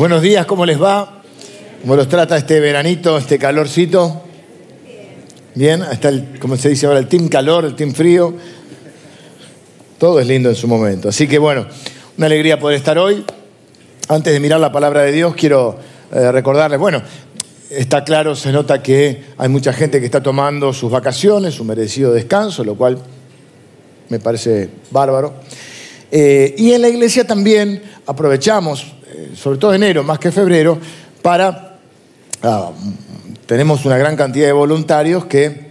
[0.00, 1.20] Buenos días, ¿cómo les va?
[1.82, 4.22] ¿Cómo los trata este veranito, este calorcito?
[5.54, 8.32] Bien, está el, como se dice ahora, el team calor, el team frío.
[9.98, 11.10] Todo es lindo en su momento.
[11.10, 11.66] Así que bueno,
[12.16, 13.26] una alegría poder estar hoy.
[14.08, 15.78] Antes de mirar la palabra de Dios, quiero
[16.14, 17.02] eh, recordarles, bueno,
[17.68, 22.14] está claro, se nota que hay mucha gente que está tomando sus vacaciones, su merecido
[22.14, 22.96] descanso, lo cual
[24.08, 25.34] me parece bárbaro.
[26.10, 28.94] Eh, y en la iglesia también aprovechamos,
[29.34, 30.78] sobre todo enero más que febrero,
[31.22, 31.78] para...
[32.42, 32.70] Ah,
[33.50, 35.70] tenemos una gran cantidad de voluntarios que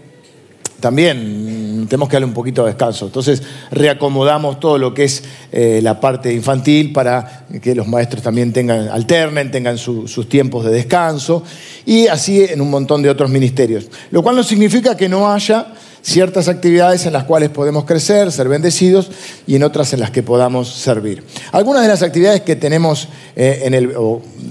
[0.81, 3.05] también tenemos que darle un poquito de descanso.
[3.05, 3.41] Entonces
[3.71, 8.89] reacomodamos todo lo que es eh, la parte infantil para que los maestros también tengan,
[8.89, 11.43] alternen, tengan sus tiempos de descanso
[11.85, 13.87] y así en un montón de otros ministerios.
[14.11, 18.47] Lo cual no significa que no haya ciertas actividades en las cuales podemos crecer, ser
[18.47, 19.11] bendecidos
[19.47, 21.23] y en otras en las que podamos servir.
[21.51, 23.93] Algunas de las actividades que tenemos eh, en, el,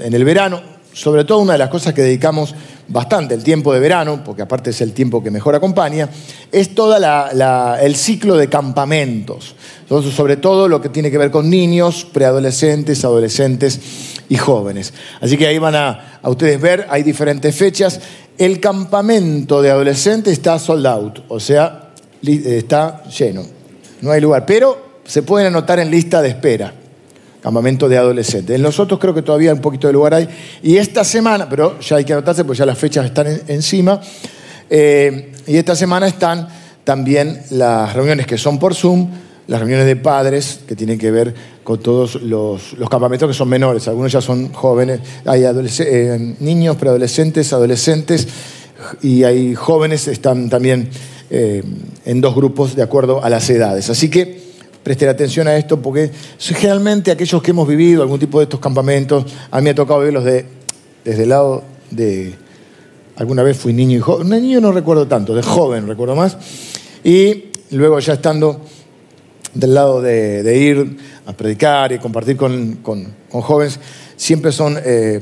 [0.00, 0.60] en el verano,
[0.92, 2.54] sobre todo una de las cosas que dedicamos
[2.88, 6.08] bastante el tiempo de verano, porque aparte es el tiempo que mejor acompaña,
[6.50, 6.96] es todo
[7.76, 9.54] el ciclo de campamentos.
[9.82, 13.80] Entonces, sobre todo lo que tiene que ver con niños, preadolescentes, adolescentes
[14.28, 14.92] y jóvenes.
[15.20, 18.00] Así que ahí van a, a ustedes ver, hay diferentes fechas.
[18.38, 21.90] El campamento de adolescentes está sold out, o sea,
[22.22, 23.42] está lleno.
[24.00, 26.72] No hay lugar, pero se pueden anotar en lista de espera
[27.40, 28.54] campamento de adolescentes.
[28.56, 30.28] En los otros creo que todavía un poquito de lugar hay.
[30.62, 34.00] Y esta semana, pero ya hay que anotarse porque ya las fechas están encima,
[34.68, 36.48] eh, y esta semana están
[36.84, 39.08] también las reuniones que son por Zoom,
[39.48, 43.88] las reuniones de padres que tienen que ver con todos los, campamentos que son menores,
[43.88, 48.28] algunos ya son jóvenes, hay eh, niños, preadolescentes, adolescentes
[49.02, 50.90] y hay jóvenes, están también
[51.30, 51.64] eh,
[52.04, 53.88] en dos grupos de acuerdo a las edades.
[53.88, 54.38] Así que
[54.82, 59.24] presten atención a esto porque generalmente aquellos que hemos vivido algún tipo de estos campamentos,
[59.50, 60.44] a mí me ha tocado verlos de,
[61.04, 62.34] desde el lado de...
[63.16, 66.36] Alguna vez fui niño y joven, niño no recuerdo tanto, de joven recuerdo más,
[67.02, 68.60] y luego ya estando
[69.58, 70.96] del lado de, ir
[71.26, 72.78] a predicar y compartir con,
[73.28, 73.80] jóvenes,
[74.16, 75.20] siempre son eh,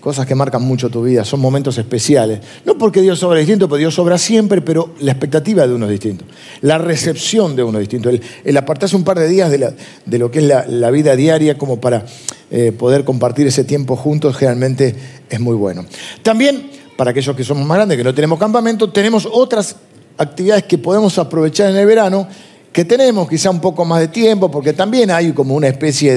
[0.00, 2.40] cosas que marcan mucho tu vida, son momentos especiales.
[2.64, 5.92] No porque Dios obra distinto, porque Dios obra siempre, pero la expectativa de uno es
[5.92, 6.24] distinto,
[6.62, 10.40] la recepción de uno es distinto, el, apartarse un par de días de, lo que
[10.40, 12.04] es la, vida diaria como para
[12.50, 14.96] eh, poder compartir ese tiempo juntos, generalmente
[15.30, 15.86] es muy bueno.
[16.24, 19.76] También, para aquellos que somos más grandes, que no tenemos campamento, tenemos otras
[20.18, 22.26] actividades que podemos aprovechar en el verano
[22.76, 26.14] que tenemos quizá un poco más de tiempo, porque también hay como una especie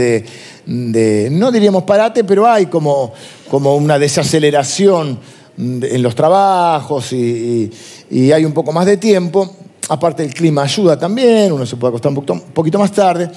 [0.67, 3.13] de, no diríamos parate, pero hay como,
[3.49, 5.17] como una desaceleración
[5.57, 7.71] en los trabajos y,
[8.11, 9.55] hay un poco más de tiempo.
[9.87, 13.31] Aparte el clima ayuda también, uno se puede acostar un poquito, más tarde.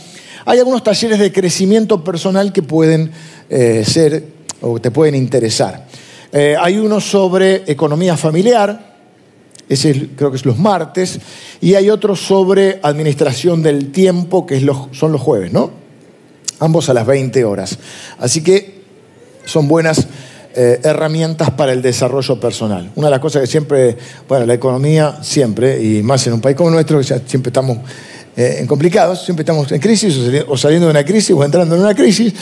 [0.44, 3.08] Hay algunos talleres de crecimiento personal que pueden
[3.48, 4.24] eh, ser
[4.62, 5.86] o te pueden interesar.
[6.32, 8.91] Eh, hay uno sobre economía familiar,
[9.68, 11.20] ese creo que es los martes,
[11.60, 14.60] y hay otro sobre administración del tiempo, que
[14.92, 15.70] son los jueves, ¿no?
[16.58, 17.78] Ambos a las 20 horas.
[18.18, 18.82] Así que
[19.44, 20.06] son buenas
[20.54, 22.90] eh, herramientas para el desarrollo personal.
[22.94, 23.96] Una de las cosas que siempre,
[24.28, 27.78] bueno, la economía siempre, y más en un país como nuestro, que siempre estamos
[28.36, 30.14] eh, complicados, siempre estamos en crisis
[30.46, 32.34] o saliendo de una crisis o entrando en una crisis,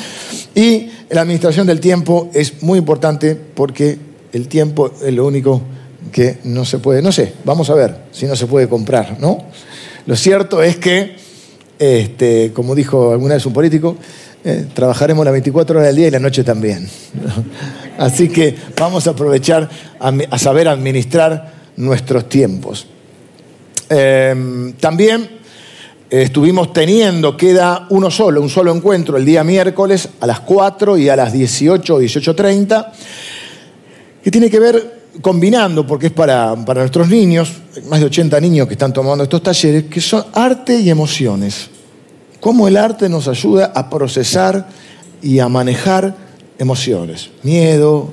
[0.55, 3.97] y la administración del tiempo es muy importante porque
[4.33, 5.63] el tiempo es lo único
[6.13, 9.45] que no se puede, no sé, vamos a ver si no se puede comprar, ¿no?
[10.07, 11.17] Lo cierto es que,
[11.79, 13.97] este, como dijo alguna vez un político,
[14.43, 16.89] eh, trabajaremos las 24 horas del día y la noche también.
[17.99, 19.69] Así que vamos a aprovechar
[19.99, 22.87] a, saber administrar nuestros tiempos.
[23.91, 25.29] Em, también
[26.11, 30.97] eh, estuvimos teniendo, queda uno solo, un solo encuentro el día miércoles a las 4
[30.97, 32.87] y a las 18 o 18.30,
[34.25, 37.53] que tiene que ver combinando, porque es para, nuestros niños,
[37.89, 41.69] más de 80 niños que están tomando estos talleres, que son arte y emociones.
[42.41, 44.69] Cómo el arte nos ayuda a procesar
[45.23, 46.15] y a manejar
[46.59, 48.13] emociones, miedo,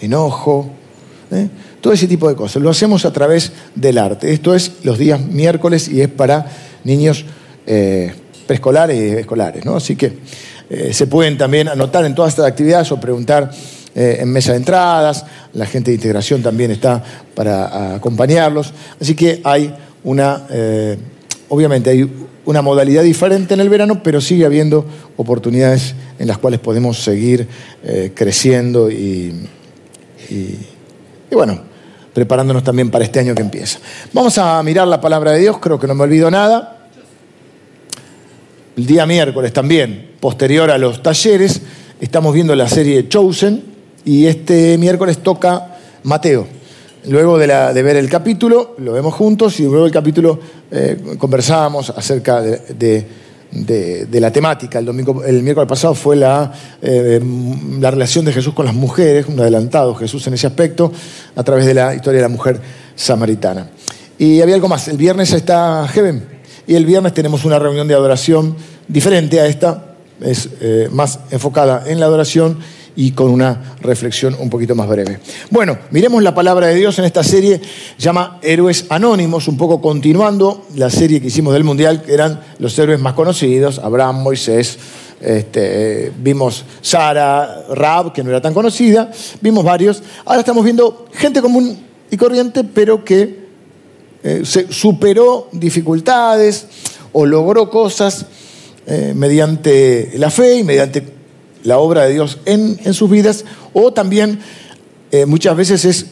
[0.00, 0.70] enojo,
[1.30, 1.48] ¿eh?
[1.80, 2.62] todo ese tipo de cosas.
[2.62, 4.32] Lo hacemos a través del arte.
[4.32, 6.46] Esto es los días miércoles y es para
[6.84, 7.24] niños
[7.66, 8.12] eh,
[8.46, 9.64] preescolares y escolares.
[9.64, 9.76] ¿no?
[9.76, 10.18] Así que
[10.70, 13.50] eh, se pueden también anotar en todas estas actividades o preguntar
[13.96, 17.02] eh, en mesa de entradas, la gente de integración también está
[17.34, 18.72] para acompañarlos.
[19.00, 20.98] Así que hay una, eh,
[21.48, 22.10] obviamente hay
[22.44, 24.84] una modalidad diferente en el verano, pero sigue habiendo
[25.16, 27.46] oportunidades en las cuales podemos seguir
[27.84, 29.48] eh, creciendo y,
[30.28, 30.58] y,
[31.30, 31.60] bueno,
[32.12, 33.78] preparándonos también para este año que empieza.
[34.12, 36.88] Vamos a mirar la palabra de Dios, creo que no me olvido nada.
[38.76, 41.60] El día miércoles también, posterior a los talleres,
[42.00, 43.73] estamos viendo la serie Chosen
[44.04, 46.46] y este miércoles toca Mateo.
[47.06, 47.46] Luego de,
[47.82, 50.38] ver el capítulo, lo vemos juntos y luego del capítulo
[50.70, 53.06] eh, conversábamos acerca de,
[54.10, 54.78] la temática.
[54.78, 57.20] El, domingo, el miércoles pasado fue la, eh,
[57.78, 60.90] la relación de Jesús con las mujeres, un adelantado Jesús en ese aspecto,
[61.36, 62.58] a través de la historia de la mujer
[62.96, 63.68] samaritana.
[64.18, 66.24] Y había algo más, el viernes está Heaven
[66.66, 68.56] y el viernes tenemos una reunión de adoración
[68.88, 72.58] diferente a esta, es eh, más enfocada en la adoración
[72.96, 75.18] y con una reflexión un poquito más breve.
[75.50, 77.60] Bueno, miremos la palabra de Dios en esta serie,
[77.98, 82.78] llama Héroes Anónimos, un poco continuando la serie que hicimos del Mundial, que eran los
[82.78, 84.78] héroes más conocidos, Abraham, Moisés,
[85.20, 89.10] este, vimos Sara, Rab, que no era tan conocida,
[89.40, 90.02] vimos varios.
[90.24, 91.78] Ahora estamos viendo gente común
[92.10, 93.44] y corriente, pero que
[94.22, 96.66] eh, superó dificultades
[97.12, 98.26] o logró cosas
[98.86, 101.02] eh, mediante la fe y mediante
[101.64, 104.38] la obra de Dios en, sus vidas, o también
[105.10, 106.06] eh, muchas veces es,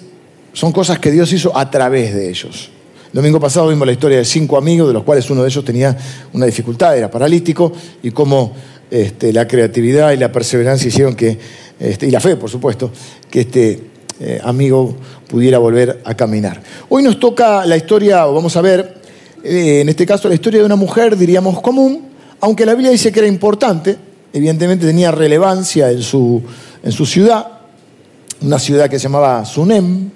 [0.52, 2.70] son cosas que Dios hizo a través de ellos.
[3.12, 5.64] El domingo pasado vimos la historia de cinco amigos, de los cuales uno de ellos
[5.64, 5.96] tenía
[6.32, 7.72] una dificultad, era paralítico,
[8.02, 8.52] y cómo
[8.90, 11.38] este, la creatividad y la perseverancia hicieron que,
[11.78, 12.90] este, y la fe, por supuesto,
[13.30, 13.80] que este
[14.18, 14.96] eh, amigo
[15.28, 16.62] pudiera volver a caminar.
[16.88, 18.94] Hoy nos toca la historia, o vamos a ver,
[19.44, 22.08] eh, en este caso la historia de una mujer, diríamos, común,
[22.40, 23.98] aunque la Biblia dice que era importante,
[24.32, 26.42] evidentemente tenía relevancia en su,
[26.82, 27.46] en su ciudad,
[28.40, 30.10] una ciudad que se llamaba Sunem.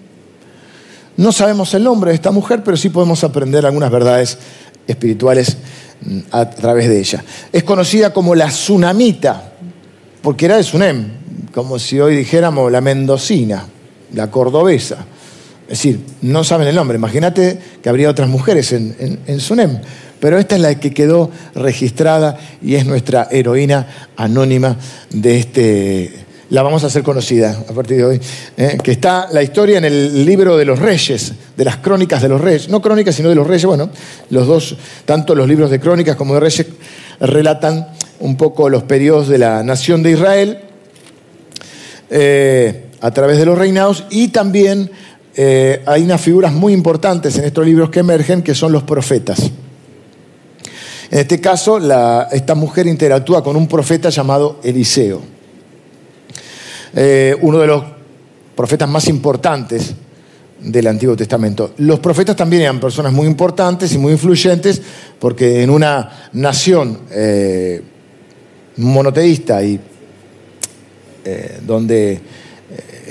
[1.16, 4.38] No sabemos el nombre de esta mujer, pero sí podemos aprender algunas verdades
[4.86, 5.56] espirituales
[6.02, 7.24] mm, a través de ella.
[7.52, 9.52] Es conocida como la Tsunamita,
[10.22, 11.08] porque era de Sunem,
[11.54, 13.66] como si hoy dijéramos la mendocina,
[14.14, 15.06] la cordobesa.
[15.62, 16.96] Es decir, no saben el nombre.
[16.96, 19.80] Imagínate que habría otras mujeres en, en Sunem
[20.26, 24.76] pero esta es la que quedó registrada y es nuestra heroína anónima
[25.10, 28.20] de este, la vamos a hacer conocida a partir de hoy,
[28.56, 28.76] ¿eh?
[28.82, 32.40] que está la historia en el libro de los reyes, de las crónicas de los
[32.40, 33.88] reyes, no crónicas sino de los reyes, bueno,
[34.30, 36.66] los dos, tanto los libros de crónicas como de reyes
[37.20, 37.86] relatan
[38.18, 40.58] un poco los periodos de la nación de Israel
[42.10, 44.90] eh, a través de los reinados y también
[45.36, 49.52] eh, hay unas figuras muy importantes en estos libros que emergen que son los profetas.
[51.10, 51.78] En este caso,
[52.32, 55.22] esta mujer interactúa con un profeta llamado Eliseo,
[56.94, 57.84] eh, uno de los
[58.56, 59.94] profetas más importantes
[60.58, 61.74] del Antiguo Testamento.
[61.78, 64.80] Los profetas también eran personas muy importantes y muy influyentes
[65.20, 67.82] porque en una nación eh,
[68.78, 69.78] monoteísta y
[71.24, 72.20] eh, donde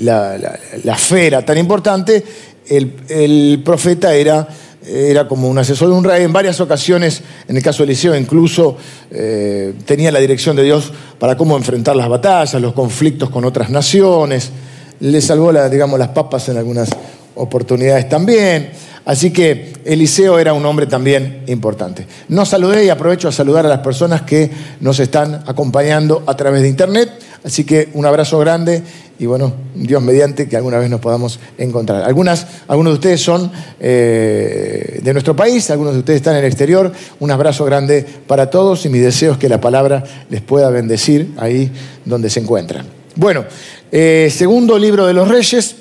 [0.01, 2.24] la, fe era tan importante,
[2.68, 4.47] el profeta era
[4.88, 6.24] era como un asesor de un rey.
[6.24, 8.78] En varias ocasiones, en el caso de Eliseo, incluso
[9.12, 13.70] eh, tenía la dirección de Dios para cómo enfrentar las batallas, los conflictos con otras
[13.70, 14.52] naciones.
[15.00, 16.90] Le salvó, digamos, las papas en algunas
[17.36, 18.72] oportunidades también.
[19.06, 22.08] Así que Eliseo era un hombre también importante.
[22.30, 24.50] Nos saludé y aprovecho a saludar a las personas que
[24.80, 27.12] nos están acompañando a través de internet.
[27.45, 28.81] Así que un abrazo grande
[29.19, 32.03] y bueno, Dios mediante que alguna vez nos podamos encontrar.
[32.03, 36.47] Algunas, algunos de ustedes son eh, de nuestro país, algunos de ustedes están en el
[36.47, 36.92] exterior.
[37.19, 41.33] Un abrazo grande para todos y mi deseo es que la palabra les pueda bendecir
[41.38, 41.71] ahí
[42.03, 42.88] donde se encuentran.
[43.15, 43.45] Bueno,
[43.92, 45.75] eh, segundo libro de los Reyes,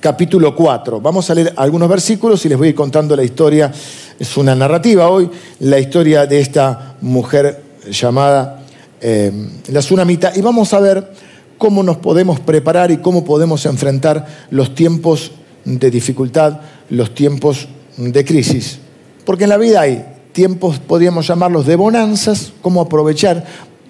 [0.00, 1.00] capítulo 4.
[1.00, 3.72] Vamos a leer algunos versículos y les voy a ir contando la historia.
[4.18, 8.63] Es una narrativa hoy, la historia de esta mujer llamada
[9.06, 9.30] eh,
[9.68, 11.12] la tsunamita y vamos a ver
[11.58, 15.32] cómo nos podemos preparar y cómo podemos enfrentar los tiempos
[15.66, 17.68] de dificultad, los tiempos
[17.98, 18.78] de crisis.
[19.26, 23.44] Porque en la vida hay tiempos, podríamos llamarlos de bonanzas, cómo aprovechar.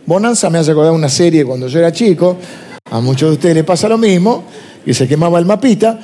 [0.05, 2.37] Bonanza me hace acordar una serie cuando yo era chico,
[2.91, 4.43] a muchos de ustedes les pasa lo mismo,
[4.85, 5.97] y se quemaba el mapita,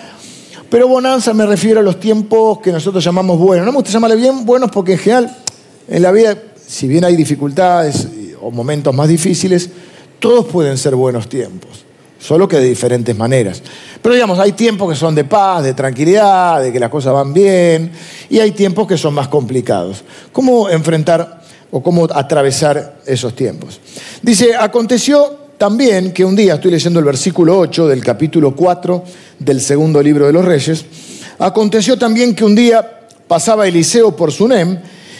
[0.70, 3.66] pero bonanza me refiero a los tiempos que nosotros llamamos buenos.
[3.66, 5.36] No me gusta llamarle bien buenos porque en general
[5.88, 8.06] en la vida, si bien hay dificultades,
[8.40, 9.70] o momentos más difíciles,
[10.18, 11.84] todos pueden ser buenos tiempos,
[12.18, 13.62] solo que de diferentes maneras.
[14.02, 17.32] Pero digamos, hay tiempos que son de paz, de tranquilidad, de que las cosas van
[17.32, 17.90] bien,
[18.28, 20.04] y hay tiempos que son más complicados.
[20.32, 23.80] ¿Cómo enfrentar o cómo atravesar esos tiempos?
[24.22, 29.04] Dice, aconteció también que un día, estoy leyendo el versículo 8 del capítulo 4
[29.38, 30.84] del segundo libro de los Reyes,
[31.38, 34.78] aconteció también que un día pasaba Eliseo por Sunem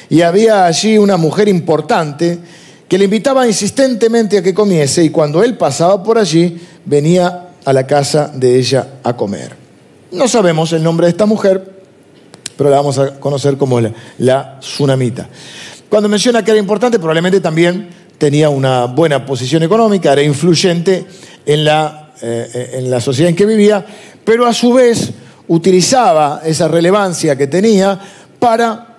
[0.09, 2.39] y había allí una mujer importante
[2.91, 7.73] que le invitaba insistentemente a que comiese y cuando él pasaba por allí venía a
[7.73, 9.55] la casa de ella a comer.
[10.11, 11.83] No sabemos el nombre de esta mujer,
[12.57, 15.29] pero la vamos a conocer como la, tsunamita.
[15.89, 21.07] Cuando menciona que era importante, probablemente también tenía una buena posición económica, era influyente
[21.47, 23.87] en la, eh, en la sociedad en que vivía,
[24.25, 25.13] pero a su vez
[25.47, 28.01] utilizaba esa relevancia que tenía
[28.41, 28.97] para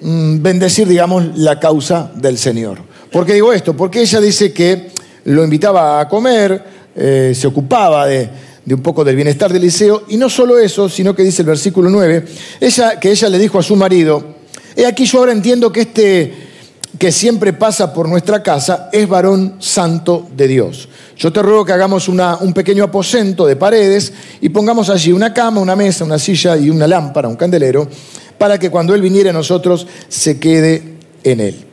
[0.00, 2.95] mm, bendecir, digamos, la causa del Señor.
[3.16, 3.74] ¿Por qué digo esto?
[3.74, 4.90] Porque ella dice que
[5.24, 6.62] lo invitaba a comer,
[6.94, 8.28] eh, se ocupaba de,
[8.68, 11.88] un poco del bienestar de Eliseo, y no solo eso, sino que dice el versículo
[11.88, 12.26] 9,
[12.60, 14.22] ella, que ella le dijo a su marido,
[14.76, 16.34] he aquí yo ahora entiendo que este
[16.98, 20.86] que siempre pasa por nuestra casa es varón santo de Dios.
[21.16, 25.62] Yo te ruego que hagamos un pequeño aposento de paredes y pongamos allí una cama,
[25.62, 27.88] una mesa, una silla y una lámpara, un candelero,
[28.36, 31.65] para que cuando Él viniera a nosotros se quede en Él.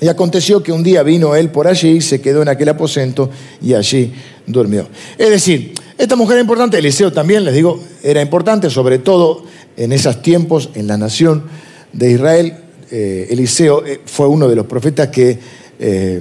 [0.00, 3.30] Y aconteció que un día vino Él por allí, se quedó en aquel aposento
[3.62, 4.12] y allí
[4.46, 4.88] durmió.
[5.16, 9.44] Es decir, esta mujer era importante, Eliseo también, les digo, era importante, sobre todo
[9.76, 11.44] en esos tiempos en la nación
[11.92, 12.56] de Israel.
[12.90, 15.38] Eh, Eliseo eh, fue uno de los profetas que
[15.78, 16.20] eh,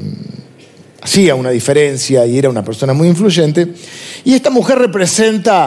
[1.01, 3.73] hacía una diferencia y era una persona muy influyente.
[4.23, 5.65] Y esta mujer representa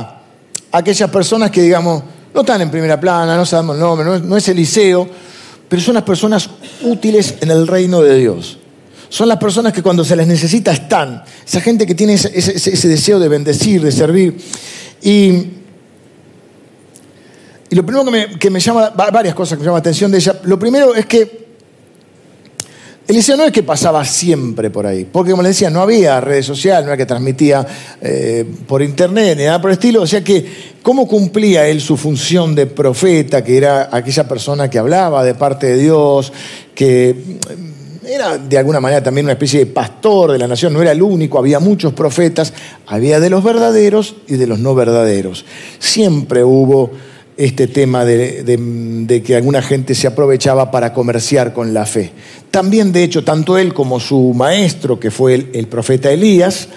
[0.71, 4.37] a aquellas personas que, digamos, no están en primera plana, no sabemos el nombre, no
[4.37, 5.09] es, Eliseo,
[5.69, 6.49] pero son las personas
[6.83, 8.59] útiles en el reino de Dios.
[9.09, 11.23] Son las personas que cuando se les necesita están.
[11.47, 14.37] Esa gente que tiene ese, deseo de bendecir, de servir.
[15.03, 15.53] Y,
[17.71, 20.41] lo primero que me, llama, varias cosas que me llaman la atención de ella.
[20.45, 21.46] Lo primero es que
[23.09, 26.45] Eliseo no es que pasaba siempre por ahí, porque como le decía, no había redes
[26.45, 27.65] sociales, no era que transmitía
[28.01, 30.03] eh, por internet ni nada por el estilo.
[30.03, 34.81] O sea que, ¿cómo cumplía él su función de profeta, que era aquella persona que
[34.81, 36.33] hablaba de parte de Dios,
[36.75, 40.83] que mm, era de alguna manera también una especie de pastor de la nación, no
[40.83, 42.53] era el único, había muchos profetas,
[42.89, 45.45] había de los verdaderos y de los no verdaderos.
[45.79, 46.91] Siempre hubo
[47.37, 52.13] este tema de, que alguna gente se aprovechaba para comerciar con la fe.
[52.51, 56.69] También, de hecho, tanto él como su maestro, que fue el, profeta Elías,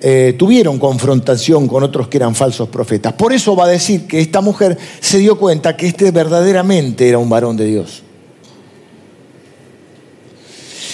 [0.00, 3.12] eh, tuvieron confrontación con otros que eran falsos profetas.
[3.12, 7.18] Por eso va a decir que esta mujer se dio cuenta que este verdaderamente era
[7.18, 8.02] un varón de Dios.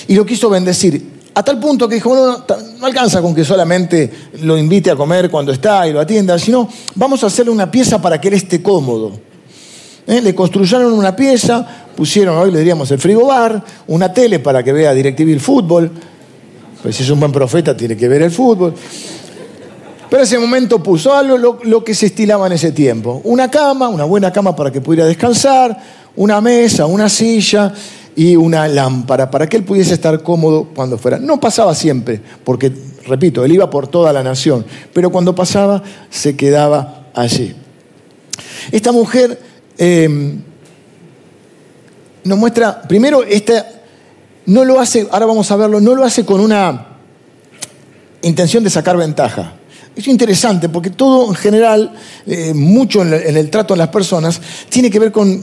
[0.07, 1.18] Y lo quiso bendecir.
[1.38, 4.11] A tal punto que dijo, no, alcanza con que solamente
[4.42, 8.02] lo invite a comer cuando está y lo atienda, sino vamos a hacerle una pieza
[8.02, 9.12] para que él esté cómodo.
[10.04, 10.21] ¿Eh?
[10.21, 11.64] Le construyeron una pieza,
[11.95, 15.92] pusieron, hoy le diríamos el frigobar, una tele para que vea DirecTV el fútbol,
[16.83, 18.75] pues si es un buen profeta tiene que ver el fútbol.
[20.11, 23.21] Pero ese momento puso algo lo, lo que se estilaba en ese tiempo.
[23.23, 25.78] Una cama, una buena cama para que pudiera descansar,
[26.16, 27.73] una mesa, una silla,
[28.19, 31.21] y una lámpara para que él pudiese estar cómodo cuando fuera.
[31.21, 32.73] No pasaba siempre, porque,
[33.07, 37.55] repito, él iba por toda la nación, pero cuando pasaba se quedaba allí.
[38.73, 39.41] Esta mujer
[39.79, 40.43] em,
[42.25, 43.65] nos muestra, primero, esta,
[44.47, 46.89] no lo hace, ahora vamos a verlo, no lo hace con una
[48.23, 49.53] intención de sacar ventaja.
[49.95, 51.93] Es interesante porque todo en general,
[52.27, 55.41] eh, mucho en el trato de las personas, tiene que ver con,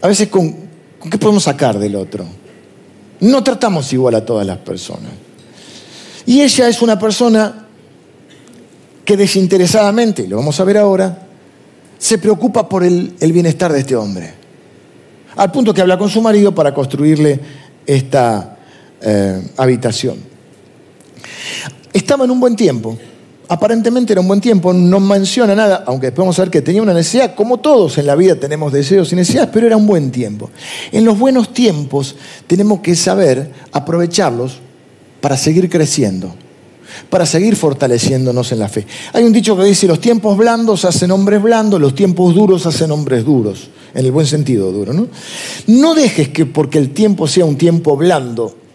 [0.00, 0.65] a veces con
[1.10, 2.24] ¿Qué podemos sacar del otro?
[3.20, 5.12] No tratamos igual a todas las personas.
[6.26, 7.66] Y ella es una persona
[9.04, 11.26] que desinteresadamente, lo vamos a ver ahora,
[11.98, 14.34] se preocupa por el, bienestar de este hombre.
[15.36, 17.38] Al punto que habla con su marido para construirle
[17.86, 18.58] esta
[19.00, 20.18] eh, habitación.
[21.92, 22.98] Estaba en un buen tiempo
[23.48, 26.82] aparentemente era un buen tiempo, no menciona nada, aunque después vamos a ver que tenía
[26.82, 30.10] una necesidad, como todos en la vida tenemos deseos y necesidades, pero era un buen
[30.10, 30.50] tiempo.
[30.92, 34.60] En los buenos tiempos tenemos que saber aprovecharlos
[35.20, 36.34] para seguir creciendo,
[37.10, 38.86] para seguir fortaleciéndonos en la fe.
[39.12, 42.90] Hay un dicho que dice, los tiempos blandos hacen hombres blandos, los tiempos duros hacen
[42.90, 44.92] hombres duros, en el buen sentido duro.
[44.92, 45.08] ¿no?
[45.68, 48.65] no dejes que porque el tiempo sea un tiempo blando,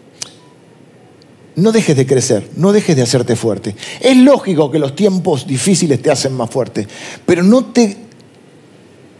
[1.56, 3.74] no dejes de crecer, no dejes de hacerte fuerte.
[4.00, 6.86] Es lógico que los tiempos difíciles te hacen más fuerte,
[7.26, 7.96] pero no te,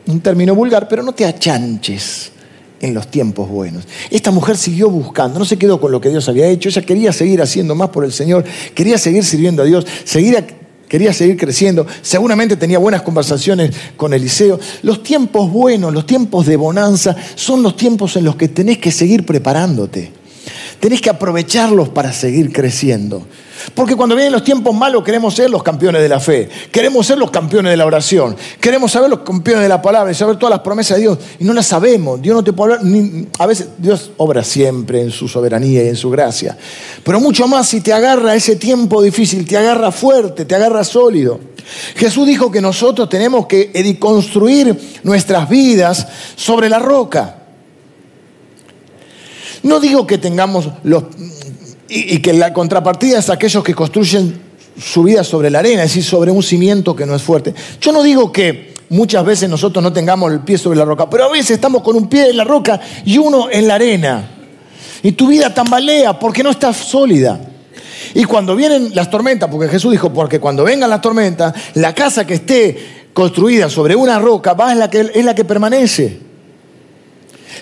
[0.07, 2.33] un término vulgar, pero no te achanches
[2.81, 3.85] en los tiempos buenos.
[4.11, 7.13] Esta mujer siguió buscando, no se quedó con lo que Dios había hecho, ella quería
[7.13, 9.87] seguir haciendo más por el Señor, quería seguir sirviendo a Dios,
[10.89, 14.59] quería seguir creciendo, seguramente tenía buenas conversaciones con Eliseo.
[14.83, 18.91] Los tiempos buenos, los tiempos de bonanza, son los tiempos en los que tenés que
[18.91, 20.22] seguir preparándote.
[20.83, 23.25] Tenés que aprovecharlos para seguir creciendo.
[23.73, 27.19] Porque cuando vienen los tiempos malos queremos ser los campeones de la fe, queremos ser
[27.19, 30.51] los campeones de la oración, queremos saber los campeones de la palabra y saber todas
[30.51, 32.21] las promesas de Dios y no las sabemos.
[32.21, 32.93] Dios no te puede hablar,
[33.39, 36.59] a veces Dios obra siempre en su soberanía y en su gracia,
[37.05, 41.39] pero mucho más si te agarra ese tiempo difícil, te agarra fuerte, te agarra sólido.
[41.95, 47.42] Jesús dijo que nosotros tenemos que construir nuestras vidas sobre la roca.
[49.63, 51.05] No digo que tengamos los...
[51.89, 54.41] Y, que la contrapartida es aquellos que construyen
[54.83, 57.55] su vida sobre la arena, es decir, sobre un cimiento que no es fuerte.
[57.83, 61.25] Yo no digo que muchas veces nosotros no tengamos el pie sobre la roca, pero
[61.25, 64.31] a veces estamos con un pie en la roca y uno en la arena.
[65.03, 67.39] Y tu vida tambalea porque no está sólida.
[68.15, 72.27] Y cuando vienen las tormentas, porque Jesús dijo, porque cuando vengan las tormentas, la casa
[72.27, 76.32] que esté construida sobre una roca va es la que, es la que permanece.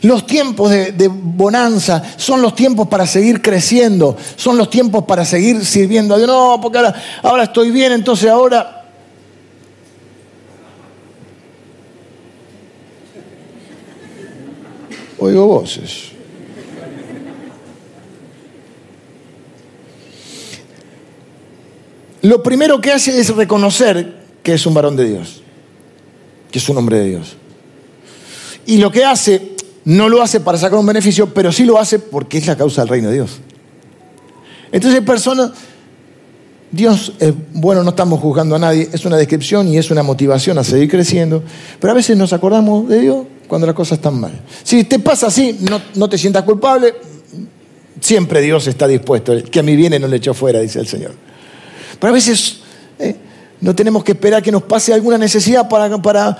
[0.02, 5.64] Los tiempos de, bonanza son los tiempos para seguir creciendo, son los tiempos para seguir
[5.64, 6.28] sirviendo a Dios.
[6.28, 6.78] No, porque
[7.23, 8.76] ahora, estoy bien, entonces ahora...
[15.19, 16.12] Oigo voces.
[22.23, 25.42] Lo primero que hace es reconocer que es un varón de Dios,
[26.50, 27.37] que es un hombre de Dios.
[28.64, 29.57] Y lo que hace
[29.91, 32.83] no lo hace para sacar un beneficio, pero sí lo hace porque es la causa
[32.83, 33.41] del reino de Dios.
[34.71, 35.51] Entonces hay personas,
[36.71, 40.59] Dios es bueno, no estamos juzgando a nadie, es una descripción y es una motivación
[40.59, 41.43] a seguir creciendo,
[41.81, 44.31] pero a veces nos acordamos de Dios cuando las cosas están mal.
[44.63, 46.95] Si te pasa así, no, no te sientas culpable,
[48.01, 51.15] siempre Dios está dispuesto, que a mí viene no le echo fuera, dice el Señor.
[51.99, 52.61] Pero a veces
[52.97, 53.17] eh,
[53.61, 56.39] no tenemos que esperar que nos pase alguna necesidad para, para...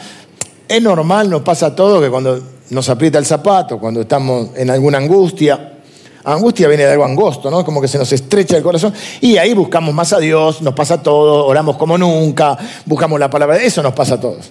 [0.69, 4.99] Es normal, nos pasa todo que cuando nos aprieta el zapato, cuando estamos en alguna
[4.99, 5.75] angustia.
[6.23, 7.65] Angustia viene de algo angosto, ¿no?
[7.65, 8.93] Como que se nos estrecha el corazón.
[9.21, 13.57] Y ahí buscamos más a Dios, nos pasa todo, oramos como nunca, buscamos la palabra
[13.57, 14.51] eso, nos pasa a todos.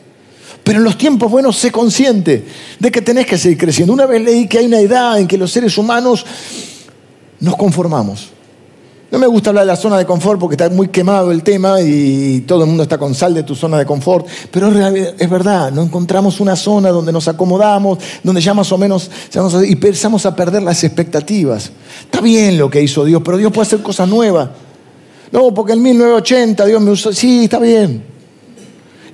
[0.64, 2.46] Pero en los tiempos buenos sé consciente
[2.80, 3.94] de que tenés que seguir creciendo.
[3.94, 6.26] Una vez leí que hay una edad en que los seres humanos
[7.40, 8.30] nos conformamos.
[9.12, 11.82] No me gusta hablar de la zona de confort porque está muy quemado el tema
[11.82, 15.72] y todo el mundo está con sal de tu zona de confort, pero es verdad,
[15.72, 19.10] no encontramos una zona donde nos acomodamos, donde ya más o menos
[19.66, 21.72] y empezamos a perder las expectativas.
[22.02, 24.50] Está bien lo que hizo Dios, pero Dios puede hacer cosas nuevas.
[25.32, 28.04] No, porque en 1980 Dios me usó, sí, está bien.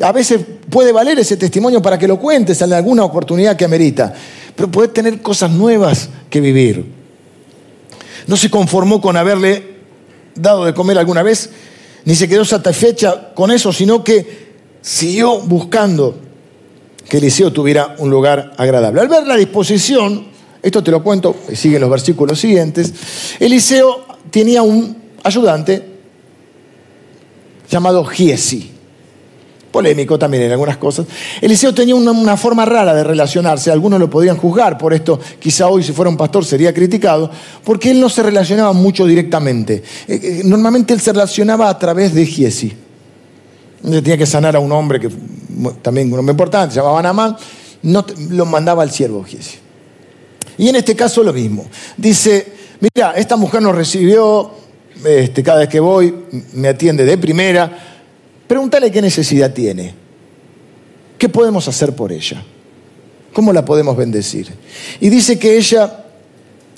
[0.01, 4.13] A veces puede valer ese testimonio para que lo cuentes en alguna oportunidad que amerita,
[4.57, 6.85] pero puede tener cosas nuevas que vivir.
[8.27, 9.74] No se conformó con haberle
[10.35, 11.49] dado de comer alguna vez,
[12.05, 14.45] ni se quedó satisfecha con eso, sino que
[14.81, 16.15] siguió buscando
[17.09, 19.01] que Eliseo tuviera un lugar agradable.
[19.01, 20.27] Al ver la disposición,
[20.61, 22.93] esto te lo cuento, siguen los versículos siguientes,
[23.39, 25.83] Eliseo tenía un ayudante
[27.69, 28.74] llamado Giesi
[29.75, 31.05] polémico también en algunas cosas.
[31.41, 35.83] Eliseo tenía una, forma rara de relacionarse, algunos lo podían juzgar, por esto quizá hoy
[35.83, 37.29] si fuera un pastor sería criticado,
[37.61, 39.83] porque él no se relacionaba mucho directamente.
[40.07, 42.71] Eh, eh, normalmente él se relacionaba a través de Giesi.
[43.83, 45.09] Tenía que sanar a un hombre que
[45.81, 47.35] también un hombre importante, se llamaba Namán,
[47.83, 49.57] no, lo mandaba al siervo Giesi.
[50.57, 51.65] Y en este caso lo mismo.
[51.97, 52.47] Dice,
[52.79, 54.51] mira, esta mujer nos recibió,
[55.03, 56.15] este, cada vez que voy
[56.53, 57.94] me atiende de primera,
[58.47, 59.93] Pregúntale qué necesidad tiene.
[61.17, 62.43] ¿Qué podemos hacer por ella?
[63.33, 64.47] ¿Cómo la podemos bendecir?
[64.99, 66.05] Y dice que ella,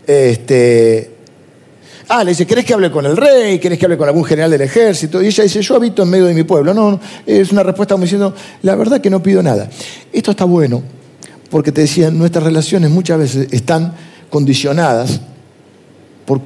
[0.05, 1.11] este,
[2.07, 3.59] ah, le dice, ¿querés que hable con el rey?
[3.59, 5.21] ¿Querés que hable con algún general del ejército?
[5.21, 6.73] Y ella dice, yo habito en medio de mi pueblo.
[6.73, 9.69] No, es una respuesta como diciendo, la verdad que no pido nada.
[10.13, 10.81] Esto está bueno,
[11.49, 13.93] porque te decía, nuestras relaciones muchas veces están
[14.29, 15.19] condicionadas
[16.25, 16.41] por,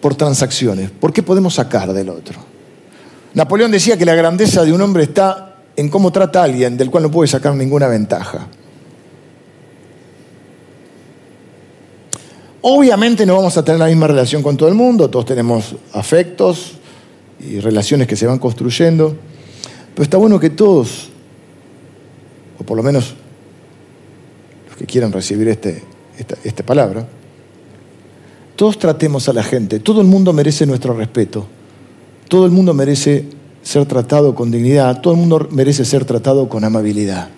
[0.00, 0.90] por transacciones.
[0.90, 2.55] ¿Por qué podemos sacar del otro?
[3.36, 6.90] Napoleón decía que la grandeza de un hombre está en cómo trata a alguien del
[6.90, 8.46] cual no puede sacar ninguna ventaja.
[12.62, 16.78] Obviamente no vamos a tener la misma relación con todo el mundo, todos tenemos afectos
[17.38, 19.14] y relaciones que se van construyendo,
[19.92, 21.10] pero está bueno que todos,
[22.58, 23.16] o por lo menos
[24.66, 25.82] los que quieran recibir este,
[26.18, 27.06] esta, esta palabra,
[28.56, 31.46] todos tratemos a la gente, todo el mundo merece nuestro respeto.
[32.28, 33.24] Todo el mundo merece
[33.62, 37.28] ser tratado con dignidad, todo el mundo merece ser tratado con amabilidad.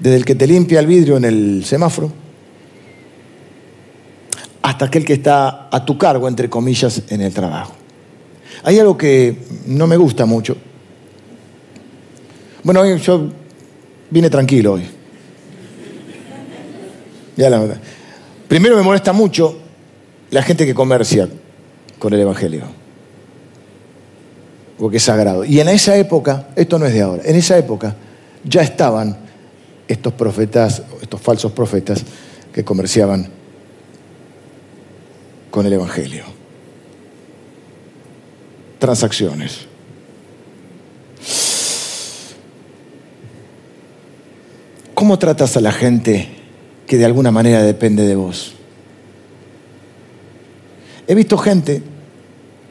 [0.00, 2.12] Desde el que te limpia el vidrio en el semáforo,
[4.62, 7.74] hasta aquel que está a tu cargo, entre comillas, en el trabajo.
[8.64, 9.36] Hay algo que
[9.66, 10.56] no me gusta mucho.
[12.62, 13.28] Bueno, yo
[14.10, 14.82] vine tranquilo hoy.
[17.36, 17.80] Ya la verdad.
[18.48, 19.58] Primero me molesta mucho
[20.30, 21.28] la gente que comercia
[21.98, 22.83] con el Evangelio
[24.78, 25.44] porque es sagrado.
[25.44, 27.94] Y en esa época, esto no es de ahora, en esa época
[28.44, 29.16] ya estaban
[29.88, 32.02] estos profetas, estos falsos profetas
[32.52, 33.28] que comerciaban
[35.50, 36.24] con el Evangelio.
[38.78, 39.66] Transacciones.
[44.94, 46.28] ¿Cómo tratas a la gente
[46.86, 48.54] que de alguna manera depende de vos.
[51.06, 51.82] He visto gente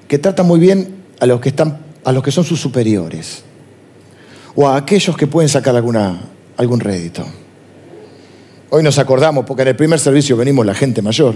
[0.08, 3.44] que trata muy bien a los que, están, a los que son sus superiores
[4.56, 6.22] o a aquellos que pueden sacar alguna,
[6.58, 7.26] algún rédito.
[8.70, 11.36] Hoy nos acordamos, porque en el primer servicio venimos la gente mayor,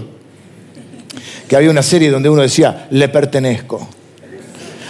[1.48, 3.88] que había una serie donde uno decía, le pertenezco.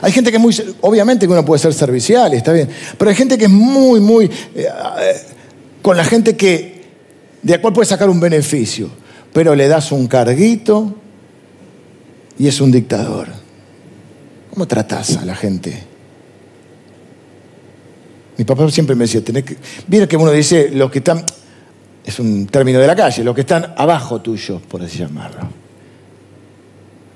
[0.00, 3.36] Hay gente que muy, obviamente que uno puede ser servicial, está bien, pero hay gente
[3.36, 4.66] que es muy, muy, eh, eh,
[5.82, 6.84] con la gente que,
[7.42, 8.88] de la cual puede sacar un beneficio,
[9.32, 10.94] pero le das un carguito
[12.38, 13.28] y es un dictador.
[14.58, 15.72] ¿Cómo tratás a la gente?
[18.36, 19.56] Mi papá siempre me decía, tenés que...
[19.86, 21.22] Mira que uno dice, los que están,
[22.04, 25.42] es un término de la calle, los que están abajo tuyo, por así llamarlo.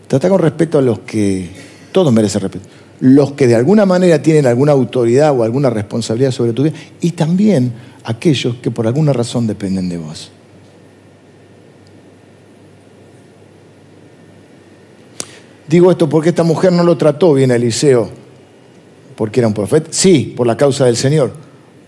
[0.06, 1.50] Trata con respeto a los que,
[1.90, 2.68] todos merecen respeto,
[3.00, 7.10] los que de alguna manera tienen alguna autoridad o alguna responsabilidad sobre tu vida, y
[7.10, 7.72] también
[8.04, 10.30] aquellos que por alguna razón dependen de vos.
[15.72, 18.10] Digo esto porque esta mujer no lo trató bien a Eliseo,
[19.16, 19.88] porque era un profeta.
[19.90, 21.32] Sí, por la causa del Señor,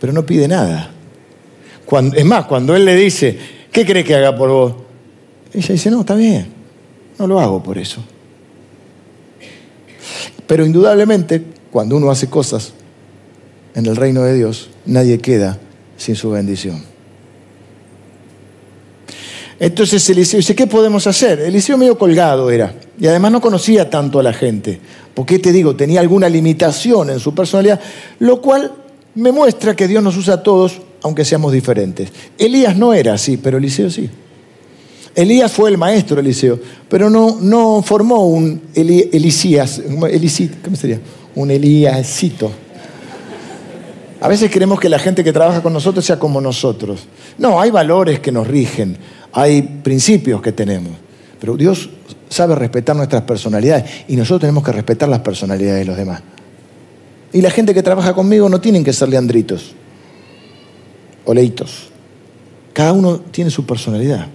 [0.00, 0.90] pero no pide nada.
[2.14, 3.38] es más, cuando él le dice,
[3.70, 4.74] ¿qué cree que haga por vos?
[5.52, 6.46] Ella dice, no, está bien,
[7.18, 8.02] no lo hago por eso.
[10.46, 12.72] Pero indudablemente, cuando uno hace cosas
[13.74, 15.58] en el reino de Dios, nadie queda
[15.98, 16.82] sin su bendición.
[19.64, 21.40] Entonces Eliseo dice, ¿qué podemos hacer?
[21.40, 22.74] Eliseo medio colgado era.
[23.00, 24.78] Y además no conocía tanto a la gente.
[25.14, 27.80] Porque te digo, tenía alguna limitación en su personalidad,
[28.18, 28.70] lo cual
[29.14, 32.10] me muestra que Dios nos usa a todos, aunque seamos diferentes.
[32.36, 34.10] Elías no era así, pero Eliseo sí.
[35.14, 39.80] Elías fue el maestro Eliseo, pero no, formó un Elisías,
[40.62, 41.00] ¿cómo sería?
[41.36, 42.52] Un Elíasito.
[44.24, 47.06] A veces queremos que la gente que trabaja con nosotros sea como nosotros.
[47.36, 48.96] No, hay valores que nos rigen,
[49.32, 50.92] hay principios que tenemos,
[51.38, 51.90] pero Dios
[52.30, 56.22] sabe respetar nuestras personalidades y nosotros tenemos que respetar las personalidades de los demás.
[57.34, 59.74] Y la gente que trabaja conmigo no tienen que ser leandritos
[61.26, 61.90] o leitos.
[62.72, 64.26] Cada uno tiene su personalidad.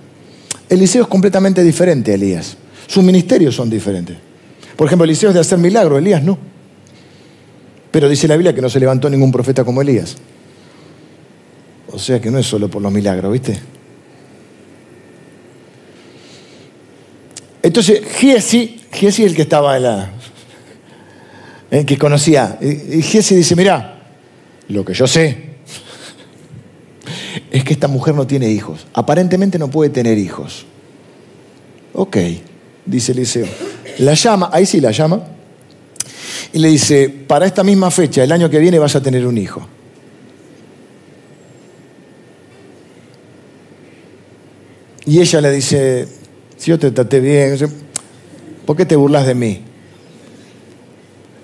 [0.70, 2.58] Eliseo es completamente diferente a Elías.
[2.86, 4.18] Sus ministerios son diferentes.
[4.76, 6.38] Por ejemplo, Eliseo es de hacer milagros, Elías no.
[7.92, 10.16] Pero dice la Biblia que no se levantó ningún profeta como Elías.
[11.92, 13.60] O sea que no es solo por los milagros, ¿viste?
[17.64, 20.12] Entonces, Giesi, Giesi el que estaba en la.
[21.70, 22.58] Que conocía.
[22.62, 24.04] Y Giesi dice: Mira,
[24.70, 25.50] lo que yo sé
[27.52, 28.86] es que esta mujer no tiene hijos.
[28.94, 30.66] Aparentemente no puede tener hijos.
[31.94, 32.18] Ok,
[32.86, 33.48] dice Eliseo.
[34.00, 35.24] La llama, ahí sí la llama
[36.54, 39.38] y le dice, para esta misma fecha, el año que viene vas a tener un
[39.38, 39.66] hijo.
[45.06, 46.08] Y ella le dice,
[46.58, 47.58] si yo te traté bien,
[48.66, 49.64] ¿por qué te burlas de mí?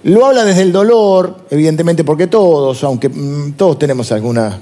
[0.04, 4.62] Lo habla desde el dolor, evidentemente porque todos, aunque mm, todos tenemos alguna,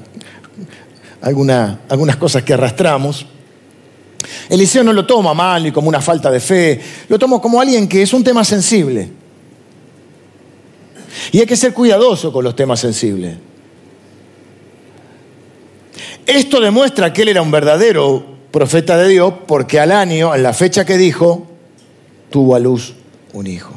[1.22, 3.26] alguna, algunas cosas que arrastramos,
[4.50, 7.88] Eliseo no lo toma mal ni como una falta de fe, lo toma como alguien
[7.88, 9.23] que es un tema sensible.
[11.32, 13.36] Y hay que ser cuidadoso con los temas sensibles.
[16.26, 20.54] Esto demuestra que él era un verdadero profeta de Dios porque al año, en la
[20.54, 21.48] fecha que dijo,
[22.30, 22.94] tuvo a luz
[23.34, 23.74] un hijo.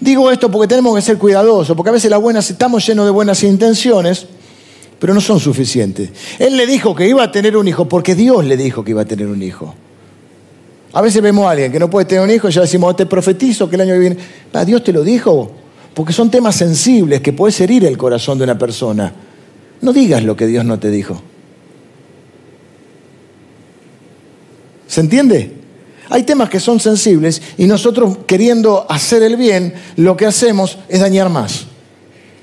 [0.00, 3.10] Digo esto porque tenemos que ser cuidadosos, porque a veces las buenas, estamos llenos de
[3.10, 4.26] buenas intenciones,
[4.98, 6.10] pero no son suficientes.
[6.38, 9.02] Él le dijo que iba a tener un hijo porque Dios le dijo que iba
[9.02, 9.74] a tener un hijo.
[10.92, 13.06] A veces vemos a alguien que no puede tener un hijo y ya decimos, te
[13.06, 14.16] profetizo que el año que viene.
[14.64, 15.52] Dios te lo dijo
[15.98, 19.12] porque son temas sensibles que puedes herir el corazón de una persona.
[19.80, 21.20] No digas lo que Dios no te dijo.
[24.86, 25.56] ¿Se entiende?
[26.08, 31.00] Hay temas que son sensibles y nosotros queriendo hacer el bien, lo que hacemos es
[31.00, 31.66] dañar más.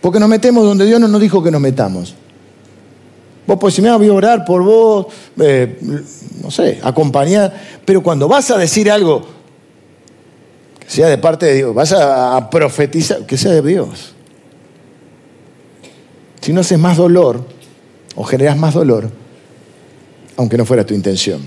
[0.02, 2.14] Porque nos metemos donde Dios no nos dijo que nos metamos.
[3.48, 5.06] Vos pues si me voy a orar por vos,
[5.40, 5.80] eh,
[6.44, 7.54] no sé, acompañar.
[7.86, 9.35] Pero cuando vas a decir algo
[10.88, 11.74] sea de parte de Dios.
[11.74, 14.14] Vas a, profetizar, que sea de Dios.
[16.42, 17.46] Si no haces más dolor
[18.16, 19.10] o generas más dolor,
[20.38, 21.42] aunque no fuera tu intención.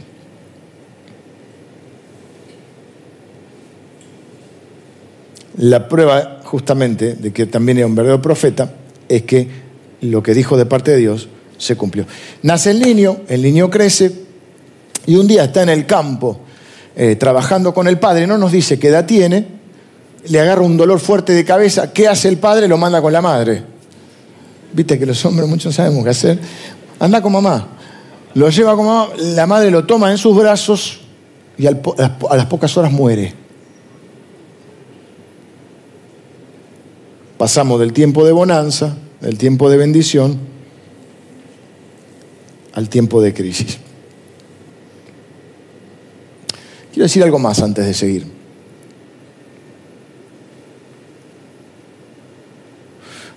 [5.59, 8.73] La prueba justamente de que también era un verdadero profeta
[9.09, 9.49] es que
[10.01, 12.07] lo que dijo de parte de Dios se cumplió.
[12.43, 14.13] Nace el niño, el niño crece
[15.07, 16.41] y un día está en el campo
[17.01, 19.47] eh, trabajando con el padre, no nos dice qué edad tiene,
[20.27, 22.67] le agarra un dolor fuerte de cabeza, ¿qué hace el padre?
[22.67, 23.63] Lo manda con la madre.
[24.73, 26.41] Viste que los hombres muchos sabemos qué hacer.
[26.99, 27.69] Anda con mamá.
[28.35, 30.99] Lo lleva como la madre lo toma en sus brazos
[31.57, 33.33] y a las pocas horas muere.
[37.39, 40.37] Pasamos del tiempo de bonanza, del tiempo de bendición,
[42.73, 43.79] al tiempo de crisis.
[46.99, 48.27] Quiero decir algo más antes de seguir.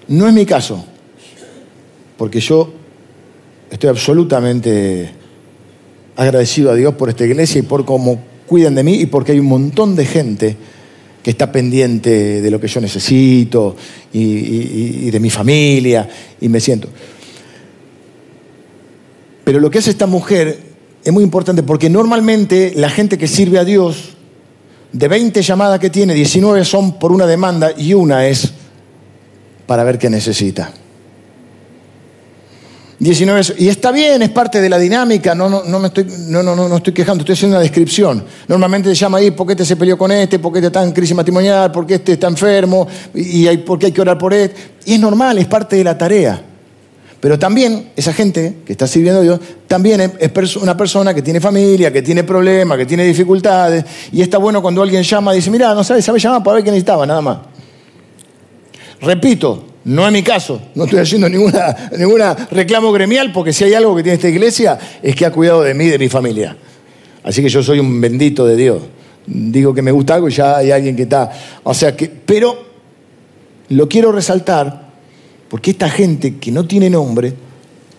[0.08, 0.84] No es mi caso,
[2.18, 2.74] porque yo
[3.70, 5.12] estoy absolutamente
[6.16, 9.40] agradecido a Dios por esta iglesia y por cómo cuidan de mí y porque hay
[9.40, 10.58] un montón de gente
[11.22, 13.76] que está pendiente de lo que yo necesito
[14.12, 16.10] y, de mi familia
[16.42, 16.90] y me siento.
[19.44, 20.71] Pero lo que hace esta mujer
[21.04, 24.16] es muy importante porque normalmente la gente que sirve a Dios,
[24.92, 28.52] de 20 llamadas que tiene, 19 son por una demanda y una es
[29.66, 30.72] para ver qué necesita.
[33.00, 36.44] 19 y está bien, es parte de la dinámica, no, no, no me estoy, no,
[36.44, 38.24] no, no, estoy quejando, estoy haciendo una descripción.
[38.48, 41.16] Normalmente se llama ahí porque este se peleó con este, porque este está en crisis
[41.16, 44.52] matrimonial, porque este está enfermo, y, hay, porque hay que orar por él.
[44.86, 46.51] Y es normal, es parte de la tarea.
[47.22, 51.40] Pero también esa gente que está sirviendo a Dios, también es una persona que tiene
[51.40, 55.52] familia, que tiene problemas, que tiene dificultades, y está bueno cuando alguien llama y dice,
[55.52, 57.38] mira, no sabes, sabes llamar para ver qué necesitaba, nada más.
[59.02, 63.76] Repito, no es mi caso, no estoy haciendo ninguna, ninguna reclamo gremial porque si hay
[63.76, 66.58] algo que tiene esta iglesia es que ha cuidado de mí de mi familia.
[67.24, 68.82] Así que yo soy un bendito de Dios.
[69.28, 71.32] Digo que me gusta algo y ya hay alguien que está.
[71.62, 72.66] O sea que, pero
[73.70, 74.91] lo quiero resaltar
[75.52, 77.34] porque esta gente que no tiene nombre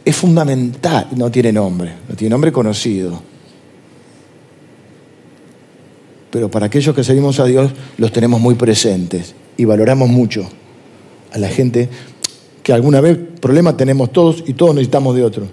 [0.07, 1.09] es fundamental.
[1.15, 3.23] No tiene nombre, no tiene nombre conocido.
[6.31, 10.49] Pero para aquellos que seguimos a Dios los tenemos muy presentes y valoramos mucho
[11.31, 11.91] a la gente
[12.63, 15.47] que alguna vez problemas tenemos todos y todos necesitamos de otro.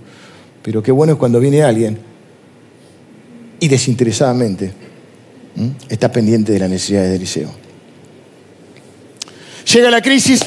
[0.63, 1.99] Pero qué bueno es cuando viene alguien
[3.59, 4.71] y desinteresadamente
[5.89, 7.51] está pendiente de las necesidades de Eliseo.
[9.65, 10.45] Llega la crisis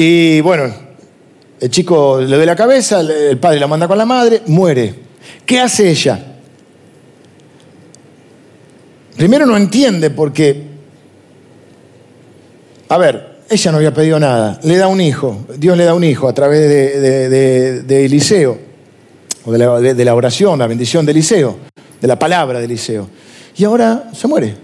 [0.00, 0.72] y bueno,
[1.58, 4.94] el chico le da la cabeza, el padre la manda con la madre, muere.
[5.44, 6.36] ¿Qué hace ella?
[9.16, 10.62] Primero no entiende porque,
[12.88, 14.60] a ver, ella no había pedido nada.
[14.62, 15.46] Le da un hijo.
[15.56, 18.56] Dios le da un hijo a través de, Eliseo,
[19.46, 21.58] o de la, oración, la bendición de Eliseo,
[22.00, 23.08] de la palabra de Eliseo.
[23.56, 24.54] Y ahora se muere.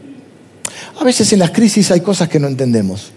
[1.01, 3.11] A veces en las crisis hay cosas que no entendemos.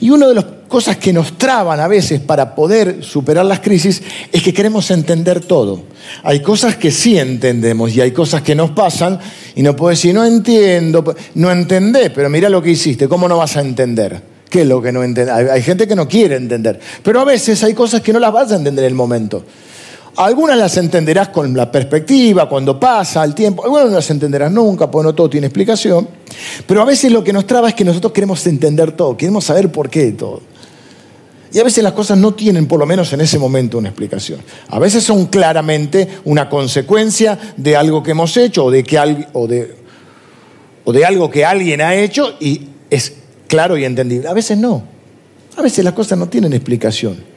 [0.00, 4.02] Y una de las cosas que nos traban a veces para poder superar las crisis
[4.32, 5.82] es que queremos entender todo.
[6.22, 9.18] Hay cosas que sí entendemos y hay cosas que nos pasan
[9.54, 13.38] y no puedo decir, no entiendo, no entendés, pero mira lo que hiciste, ¿cómo no
[13.38, 14.36] vas a entender?
[14.48, 15.32] ¿Qué es lo que no entiende?
[15.32, 16.78] Hay, gente que no quiere entender.
[17.02, 19.44] Pero a veces hay cosas que no las vas a entender en el momento.
[20.16, 23.64] Algunas las entenderás con la perspectiva, cuando pasa el tiempo.
[23.64, 26.08] Algunas no las entenderás nunca, porque no todo tiene explicación.
[26.66, 29.70] Pero a veces lo que nos traba es que nosotros queremos entender todo, queremos saber
[29.70, 30.40] por qué todo.
[31.52, 34.40] Y a veces las cosas no tienen, por lo menos en ese momento, una explicación.
[34.68, 38.98] A veces son claramente una consecuencia de algo que hemos hecho o de, que,
[39.32, 39.76] o de,
[40.84, 43.12] o de algo que alguien ha hecho y es
[43.48, 44.28] claro y entendible.
[44.28, 44.82] A veces no.
[45.56, 47.35] A veces las cosas no tienen explicación.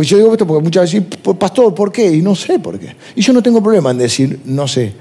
[0.00, 1.06] Pues yo digo esto porque muchas veces,
[1.38, 2.10] pastor, ¿por qué?
[2.10, 2.96] Y no sé por qué.
[3.14, 4.94] Y yo no tengo problema en decir, no sé.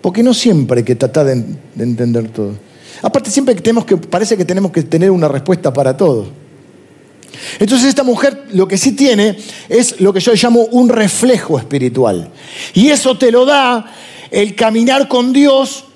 [0.00, 1.44] Porque no siempre hay que tratar de,
[1.76, 2.52] entender todo.
[3.02, 6.28] Aparte, siempre tenemos que, parece que tenemos que tener una respuesta para todo.
[7.58, 9.36] Entonces esta mujer lo que sí tiene
[9.68, 12.30] es lo que yo llamo un reflejo espiritual.
[12.74, 13.92] Y eso te lo da
[14.30, 15.86] el caminar con Dios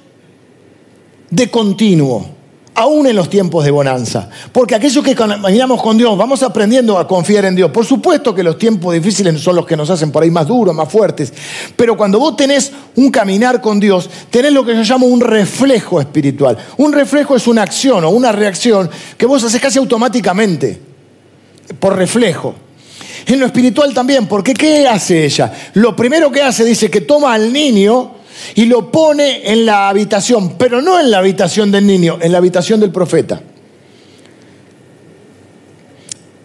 [1.30, 2.41] de continuo
[2.74, 4.28] aún en los tiempos de bonanza.
[4.52, 7.70] Porque aquellos que caminamos con Dios, vamos aprendiendo a confiar en Dios.
[7.70, 10.74] Por supuesto que los tiempos difíciles son los que nos hacen por ahí más duros,
[10.74, 11.32] más fuertes.
[11.76, 16.00] Pero cuando vos tenés un caminar con Dios, tenés lo que yo llamo un reflejo
[16.00, 16.56] espiritual.
[16.78, 20.80] Un reflejo es una acción o una reacción que vos haces casi automáticamente,
[21.78, 22.54] por reflejo.
[23.26, 25.52] En lo espiritual también, porque ¿qué hace ella?
[25.74, 28.21] Lo primero que hace, dice que toma al niño,
[28.54, 32.38] y lo pone en la habitación, pero no en la habitación del niño, en la
[32.38, 33.40] habitación del profeta.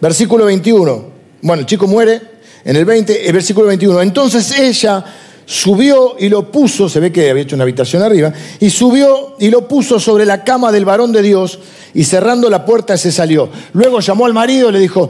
[0.00, 1.04] Versículo 21.
[1.42, 2.20] Bueno, el chico muere
[2.64, 4.02] en el 20, el versículo 21.
[4.02, 5.04] Entonces ella
[5.44, 9.48] subió y lo puso, se ve que había hecho una habitación arriba, y subió y
[9.48, 11.58] lo puso sobre la cama del varón de Dios
[11.94, 13.48] y cerrando la puerta se salió.
[13.72, 15.08] Luego llamó al marido y le dijo,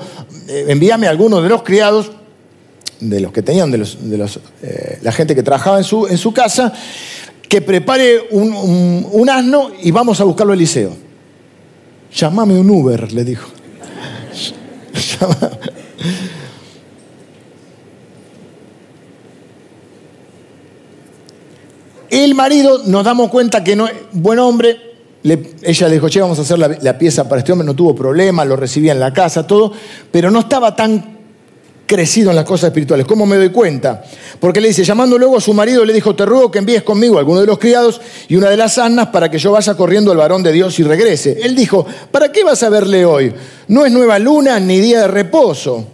[0.49, 2.13] eh, envíame a alguno de los criados
[3.01, 6.07] de los que tenían, de, los, de los, eh, la gente que trabajaba en su,
[6.07, 6.73] en su casa,
[7.49, 10.95] que prepare un, un, asno y vamos a buscarlo al liceo.
[12.15, 13.49] Llámame un Uber, le dijo.
[22.11, 24.79] El marido, nos damos cuenta que no es buen hombre,
[25.23, 27.75] le, ella le dijo, che, vamos a hacer la, la pieza para este hombre, no
[27.75, 29.73] tuvo problema, lo recibía en la casa, todo,
[30.11, 31.18] pero no estaba tan
[31.89, 33.07] crecido en las cosas espirituales.
[33.07, 34.05] ¿Cómo me doy cuenta?
[34.39, 37.17] Porque le dice, llamando luego a su marido, le dijo, te ruego que envíes conmigo
[37.17, 40.13] a alguno de los criados y una de las asnas para que yo vaya corriendo
[40.13, 41.39] al varón de Dios y regrese.
[41.43, 43.35] Él dijo, ¿para qué vas a verle hoy?
[43.69, 45.87] No es nueva luna ni día de reposo.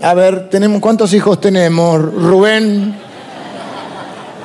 [0.00, 2.00] A ver, tenemos, ¿cuántos hijos tenemos?
[2.00, 2.94] Rubén.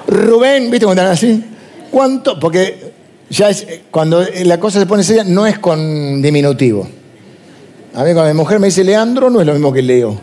[0.08, 1.46] Rubén, ¿viste cómo están así?
[1.92, 2.40] ¿Cuánto?
[2.40, 2.92] Porque
[3.30, 7.05] ya es, cuando la cosa se pone seria, no es con diminutivo.
[7.96, 10.20] A mí cuando mi mujer me dice Leandro, no es lo mismo que Leo.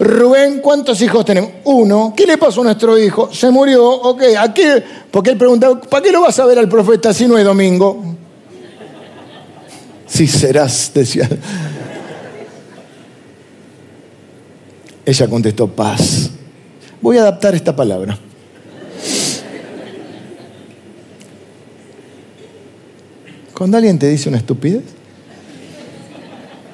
[0.00, 1.50] Rubén, ¿cuántos hijos tenemos?
[1.64, 2.14] Uno.
[2.16, 3.28] ¿Qué le pasó a nuestro hijo?
[3.32, 3.84] Se murió.
[3.86, 4.82] Ok, ¿a qué?
[5.10, 8.02] Porque él preguntaba, ¿para qué lo vas a ver al profeta si no es domingo?
[10.06, 11.28] Sí serás, decía.
[15.04, 16.30] Ella contestó, paz.
[17.02, 18.18] Voy a adaptar esta palabra.
[23.52, 24.97] Cuando alguien te dice una estupidez,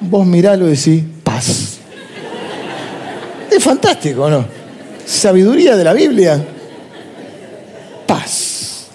[0.01, 1.77] vos miralo y decís, paz.
[3.49, 4.45] Es fantástico, ¿no?
[5.05, 6.43] Sabiduría de la Biblia.
[8.07, 8.87] Paz.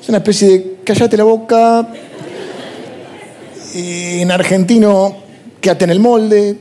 [0.00, 1.88] Es una especie de callate la boca.
[3.74, 5.16] En argentino,
[5.60, 6.56] quédate en el molde.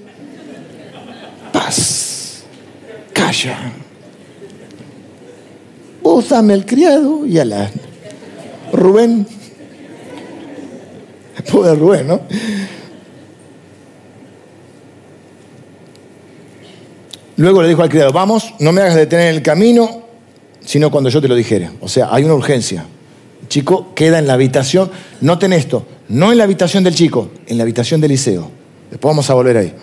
[1.51, 2.43] Paz.
[3.11, 3.73] Calla.
[6.01, 7.69] Vos dame el criado y a la.
[8.71, 9.27] Rubén.
[11.51, 12.21] Poder Rubén, ¿no?
[17.37, 20.03] Luego le dijo al criado, vamos, no me hagas detener en el camino,
[20.63, 21.71] sino cuando yo te lo dijere.
[21.81, 22.85] O sea, hay una urgencia.
[23.41, 24.91] El chico queda en la habitación,
[25.21, 28.49] noten esto, no en la habitación del chico, en la habitación del liceo.
[28.91, 29.73] Después vamos a volver ahí.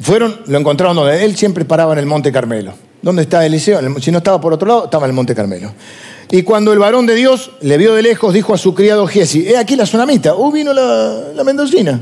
[0.00, 2.74] Fueron, lo encontraron donde él siempre paraba en el Monte Carmelo.
[3.00, 3.80] ¿Dónde está el liceo?
[4.00, 5.72] Si no estaba por otro lado, estaba en el Monte Carmelo.
[6.30, 9.46] Y cuando el varón de Dios le vio de lejos, dijo a su criado Giesi,
[9.46, 12.00] he aquí la tsunamita, uh, vino la mendocina.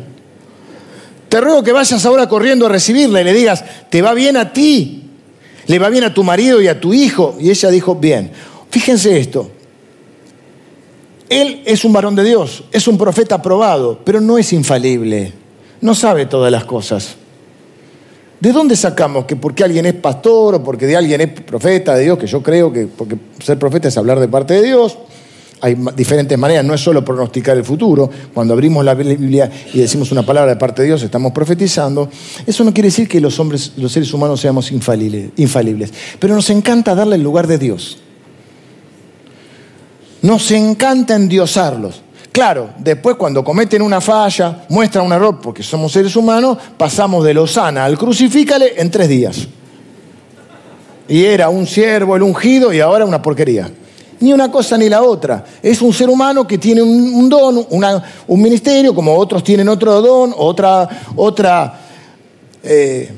[1.32, 4.52] Te ruego que vayas ahora corriendo a recibirla y le digas, te va bien a
[4.52, 5.04] ti,
[5.66, 7.38] le va bien a tu marido y a tu hijo.
[7.40, 8.30] Y ella dijo, bien.
[8.68, 9.50] Fíjense esto.
[11.30, 15.32] Él es un varón de Dios, es un profeta aprobado, pero no es infalible.
[15.80, 17.14] No sabe todas las cosas.
[18.38, 22.04] ¿De dónde sacamos que porque alguien es pastor o porque de alguien es profeta de
[22.04, 24.98] Dios, que yo creo que porque ser profeta es hablar de parte de Dios,
[25.64, 28.10] hay diferentes maneras, no es solo pronosticar el futuro.
[28.34, 32.10] Cuando abrimos la Biblia y decimos una palabra de parte de Dios, estamos profetizando.
[32.44, 36.96] Eso no quiere decir que los hombres, los seres humanos seamos infalibles, pero nos encanta
[36.96, 37.98] darle el lugar de Dios.
[40.22, 42.02] Nos encanta endiosarlos.
[42.32, 47.34] Claro, después cuando cometen una falla, muestran un error, porque somos seres humanos, pasamos de
[47.34, 49.46] Lozana al crucifícale en tres días.
[51.06, 53.70] Y era un siervo, el ungido, y ahora una porquería
[54.22, 55.44] ni una cosa ni la otra.
[55.62, 60.32] Es un ser humano que tiene un, don, un ministerio, como otros tienen otro don,
[60.36, 61.80] otra, otra,
[62.62, 63.10] eh,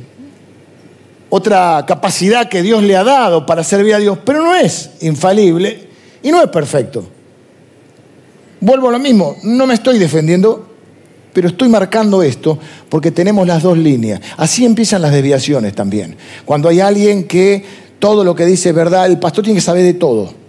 [1.29, 5.89] otra capacidad que Dios le ha dado para servir a Dios, pero no es infalible
[6.23, 7.05] y no es perfecto.
[8.61, 10.67] Vuelvo a lo mismo, no me estoy defendiendo,
[11.35, 14.23] pero estoy marcando esto porque tenemos las dos líneas.
[14.39, 16.17] Así empiezan las desviaciones también.
[16.47, 17.63] Cuando hay alguien que
[17.99, 20.44] todo lo que dice es verdad, el pastor tiene que saber de todo.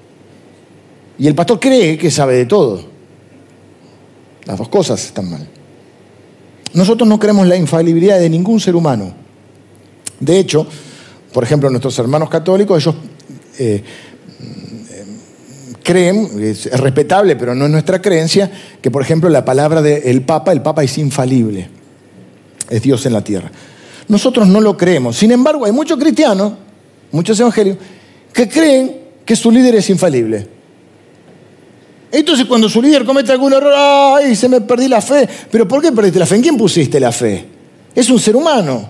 [1.17, 2.83] Y el pastor cree que sabe de todo.
[4.45, 5.47] Las dos cosas están mal.
[6.73, 9.13] Nosotros no creemos la infalibilidad de ningún ser humano.
[10.19, 10.67] De hecho,
[11.33, 12.95] por ejemplo, nuestros hermanos católicos, ellos
[13.57, 13.83] eh,
[15.83, 18.51] creen, es, respetable, pero no es nuestra creencia,
[18.81, 21.69] que por ejemplo la palabra del Papa, el Papa es infalible.
[22.69, 23.51] Es Dios en la tierra.
[24.07, 25.15] Nosotros no lo creemos.
[25.15, 26.53] Sin embargo, hay muchos cristianos,
[27.11, 27.77] muchos evangelios,
[28.33, 30.54] que creen que su líder es infalible.
[32.17, 35.27] Entonces cuando su líder comete algún error, ay, se me perdí la fe.
[35.51, 36.35] ¿Pero por qué perdiste la fe?
[36.35, 37.45] ¿En quién pusiste la fe?
[37.93, 38.89] Es un ser humano.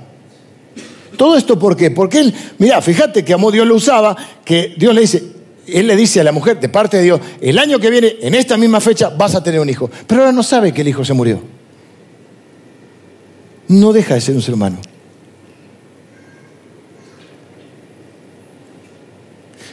[1.17, 1.89] Todo esto ¿por qué?
[1.89, 5.23] Porque él, mira, fíjate que amó Dios lo usaba, que Dios le dice,
[5.65, 8.35] él le dice a la mujer, de parte de Dios, el año que viene, en
[8.35, 9.89] esta misma fecha, vas a tener un hijo.
[10.05, 11.41] Pero ahora no sabe que el hijo se murió.
[13.69, 14.77] No deja de ser un ser humano.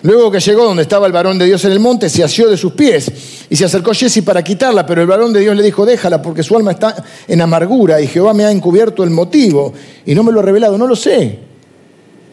[0.02, 2.56] Luego que llegó donde estaba el varón de Dios en el monte, se asió de
[2.56, 3.10] sus pies
[3.48, 6.42] y se acercó Jesse para quitarla, pero el varón de Dios le dijo, déjala porque
[6.42, 9.72] su alma está en amargura y Jehová me ha encubierto el motivo
[10.04, 11.38] y no me lo ha revelado, no lo sé.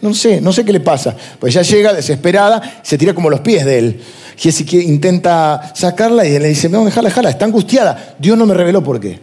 [0.01, 1.15] No sé, no sé qué le pasa.
[1.39, 4.01] Pues ya llega desesperada, se tira como los pies de él.
[4.37, 8.15] Jesse intenta sacarla y él le dice, no, déjala, déjala, está angustiada.
[8.17, 9.19] Dios no me reveló por qué.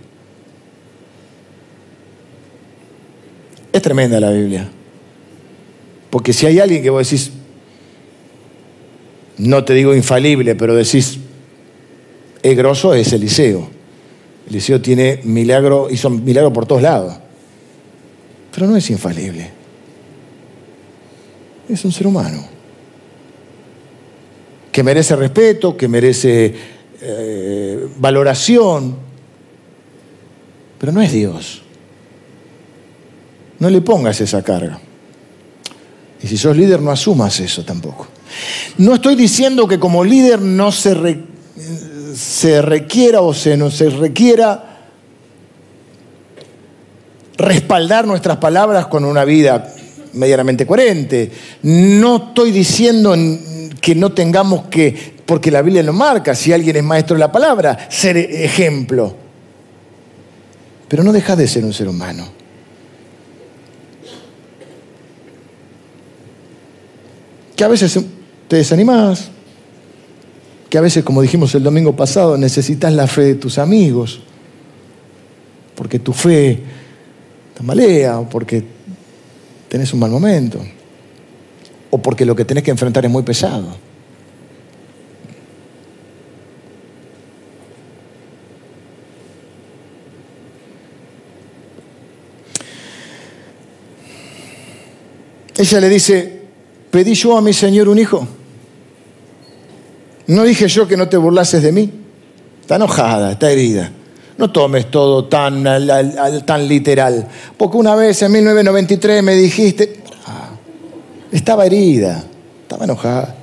[3.73, 4.69] Es tremenda la Biblia.
[6.11, 7.33] Porque si hay alguien que vos decís,
[9.39, 11.19] no te digo infalible, pero decís,
[12.43, 13.69] es grosso, es Eliseo.
[14.49, 17.15] Eliseo tiene milagro, hizo milagro por todos lados.
[18.55, 19.51] Pero no es infalible.
[21.69, 22.47] Es un ser humano.
[24.71, 26.55] Que merece respeto, que merece
[27.01, 28.97] eh, valoración.
[30.79, 31.63] Pero no es Dios.
[33.59, 34.79] No le pongas esa carga.
[36.23, 38.07] Y si sos líder, no asumas eso tampoco.
[38.79, 41.19] No estoy diciendo que como líder no se,
[42.15, 44.77] se requiera o se, no se requiera
[47.37, 49.73] respaldar nuestras palabras con una vida
[50.15, 51.31] medianamente coherente.
[51.63, 53.15] No estoy diciendo
[53.81, 57.33] que no tengamos que, porque la Biblia lo marca, si alguien es maestro de la
[57.33, 59.15] palabra, ser ejemplo.
[60.89, 62.29] Pero no deja de ser un ser humano.
[67.57, 67.99] Que a veces
[68.49, 69.31] te desanimas,
[70.69, 74.21] que a veces, como dijimos el domingo pasado, necesitas la fe de tus amigos,
[75.75, 76.61] porque tu fe
[77.57, 78.63] te malea, o porque
[79.69, 80.61] tenés un mal momento,
[81.91, 83.75] o porque lo que tenés que enfrentar es muy pesado.
[95.57, 96.36] Ella le dice,
[96.97, 98.27] pedí yo a mi Señor un hijo.
[100.29, 101.93] No dije yo que no te burlases de mí.
[102.63, 103.93] Está enojada, está herida.
[104.39, 105.63] No tomes todo tan,
[106.67, 107.29] literal.
[107.59, 110.53] Porque una vez en 1993 me dijiste, ah,
[111.31, 112.25] estaba herida,
[112.63, 113.35] estaba enojada.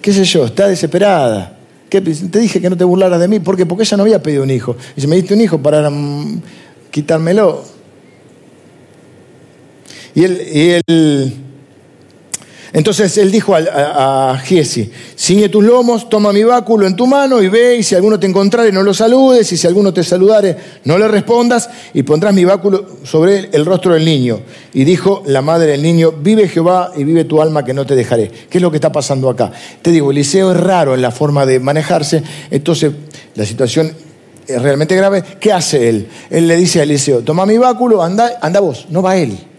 [0.00, 0.44] ¿Qué sé yo?
[0.44, 1.58] Está desesperada.
[1.90, 2.00] ¿Qué?
[2.00, 3.40] Te dije que no te burlaras de mí.
[3.40, 3.66] ¿Por qué?
[3.66, 4.76] Porque ella no había pedido un hijo.
[4.96, 6.40] Y si me diste un hijo para mm,
[6.92, 7.64] quitármelo.
[10.14, 11.42] Y él, y él
[12.72, 17.48] entonces él dijo a, Giesi, ciñe tus lomos, toma mi báculo en tu mano y
[17.48, 20.96] ve, y si alguno te encontrare no lo saludes, y si alguno te saludare no
[20.96, 24.40] le respondas, y pondrás mi báculo sobre el rostro del niño.
[24.72, 27.94] Y dijo la madre del niño, vive Jehová y vive tu alma que no te
[27.94, 28.30] dejaré.
[28.48, 29.52] ¿Qué es lo que está pasando acá?
[29.82, 32.92] Te digo, Eliseo es raro en la forma de manejarse, entonces
[33.34, 33.92] la situación
[34.46, 35.22] es realmente grave.
[35.38, 36.08] ¿Qué hace él?
[36.30, 39.51] Él le dice a Eliseo, toma mi báculo, anda, anda vos, no va él.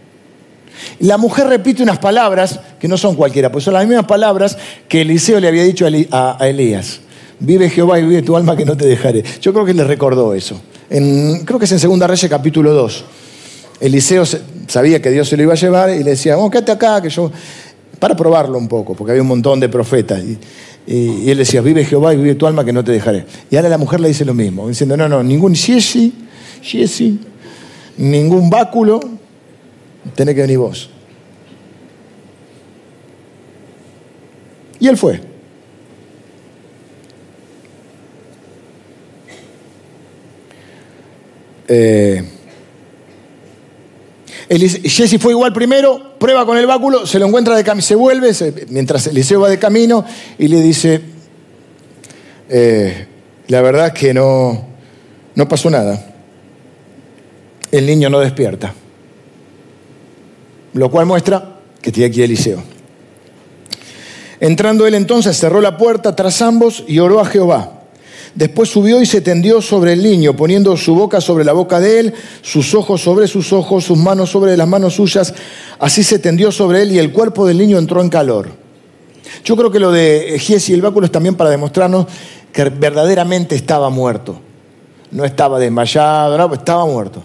[0.99, 4.57] La mujer repite unas palabras que no son cualquiera, pues son las mismas palabras
[4.87, 7.01] que Eliseo le había dicho a Elías.
[7.39, 9.23] Vive Jehová y vive tu alma que no te dejaré.
[9.41, 10.61] Yo creo que le recordó eso.
[10.89, 13.05] creo que es en Segunda Reyes capítulo 2.
[13.81, 14.23] Eliseo
[14.67, 17.09] sabía que Dios se lo iba a llevar y le decía, oh, quédate acá, que
[17.09, 17.31] yo...
[17.99, 20.21] Para probarlo un poco, porque había un montón de profetas.
[20.21, 20.37] Y,
[20.87, 23.25] y, él decía, vive Jehová y vive tu alma que no te dejaré.
[23.49, 26.13] Y ahora la mujer le dice lo mismo, diciendo, no, no, ningún shiesi,
[26.61, 27.19] shiesi,
[27.97, 28.99] ningún báculo,
[30.15, 30.89] tenés que venir vos.
[34.79, 35.21] Y él fue.
[41.67, 42.21] Eh,
[44.49, 48.31] Jesse fue igual primero, prueba con el báculo, se lo encuentra de camino, se vuelve,
[48.67, 50.05] mientras Eliseo va de camino
[50.37, 51.01] y le dice,
[52.49, 53.07] eh,
[53.47, 54.67] la verdad es que no,
[55.33, 56.13] no pasó nada.
[57.71, 58.75] El niño no despierta
[60.73, 62.63] lo cual muestra que tiene aquí Eliseo.
[64.39, 67.83] Entrando él entonces, cerró la puerta tras ambos y oró a Jehová.
[68.35, 71.99] Después subió y se tendió sobre el niño, poniendo su boca sobre la boca de
[71.99, 75.33] él, sus ojos sobre sus ojos, sus manos sobre las manos suyas.
[75.79, 78.49] Así se tendió sobre él y el cuerpo del niño entró en calor.
[79.45, 82.07] Yo creo que lo de Gies y el báculo es también para demostrarnos
[82.51, 84.39] que verdaderamente estaba muerto.
[85.11, 87.23] No estaba desmayado, estaba muerto.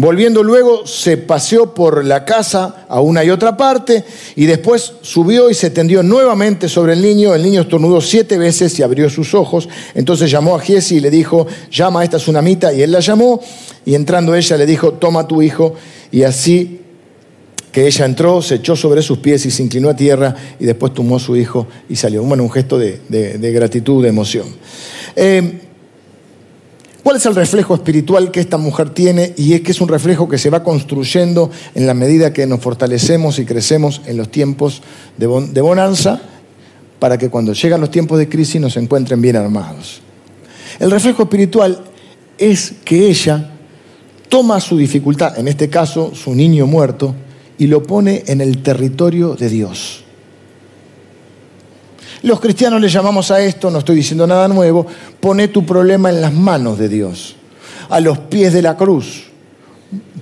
[0.00, 4.04] Volviendo luego, se paseó por la casa a una y otra parte
[4.36, 7.34] y después subió y se tendió nuevamente sobre el niño.
[7.34, 9.68] El niño estornudó siete veces y abrió sus ojos.
[9.96, 12.72] Entonces llamó a Giesi y le dijo, llama a esta tsunamita.
[12.72, 13.40] Y él la llamó
[13.84, 15.74] y entrando ella le dijo, toma tu hijo.
[16.12, 16.80] Y así
[17.72, 20.94] que ella entró, se echó sobre sus pies y se inclinó a tierra y después
[20.94, 22.22] tomó a su hijo y salió.
[22.22, 23.00] Bueno, un gesto de,
[23.52, 24.46] gratitud, de emoción.
[25.16, 25.67] Eh,
[27.02, 29.32] ¿Cuál es el reflejo espiritual que esta mujer tiene?
[29.36, 32.60] Y es que es un reflejo que se va construyendo en la medida que nos
[32.60, 34.82] fortalecemos y crecemos en los tiempos
[35.16, 35.26] de,
[35.60, 36.20] bonanza
[36.98, 40.00] para que cuando llegan los tiempos de crisis nos encuentren bien armados.
[40.80, 41.84] El reflejo espiritual
[42.36, 43.52] es que ella
[44.28, 47.14] toma su dificultad, en este caso su niño muerto,
[47.58, 50.04] y lo pone en el territorio de Dios.
[52.22, 54.86] Los cristianos le llamamos a esto, no estoy diciendo nada nuevo,
[55.20, 57.36] pone tu problema en las manos de Dios,
[57.88, 59.24] a los pies de la cruz.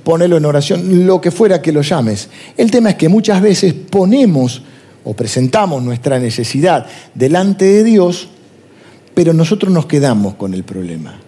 [0.05, 2.29] ponelo en oración, lo que fuera que lo llames.
[2.57, 4.63] El tema es que muchas veces ponemos
[5.05, 8.29] o presentamos nuestra necesidad delante de Dios,
[9.15, 11.19] pero nosotros nos quedamos con el problema.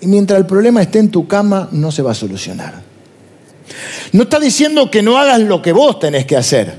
[0.00, 2.82] Y mientras el problema esté en tu cama, no se va a solucionar.
[4.12, 6.74] No está diciendo que no hagas lo que vos tenés que hacer,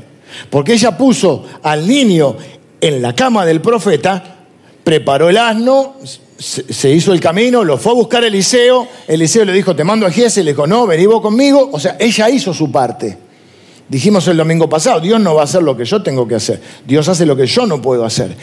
[0.50, 2.36] porque ella puso al niño
[2.84, 4.36] en la cama del profeta,
[4.84, 5.96] preparó el asno,
[6.38, 10.12] se hizo el camino, lo fue a buscar Eliseo, Eliseo le dijo, te mando a
[10.12, 13.18] Giese, y le dijo, no, vení vos conmigo, o sea, ella hizo su parte.
[13.88, 16.60] Dijimos el domingo pasado, Dios no va a hacer lo que yo tengo que hacer,
[16.86, 18.36] Dios hace lo que yo no puedo hacer.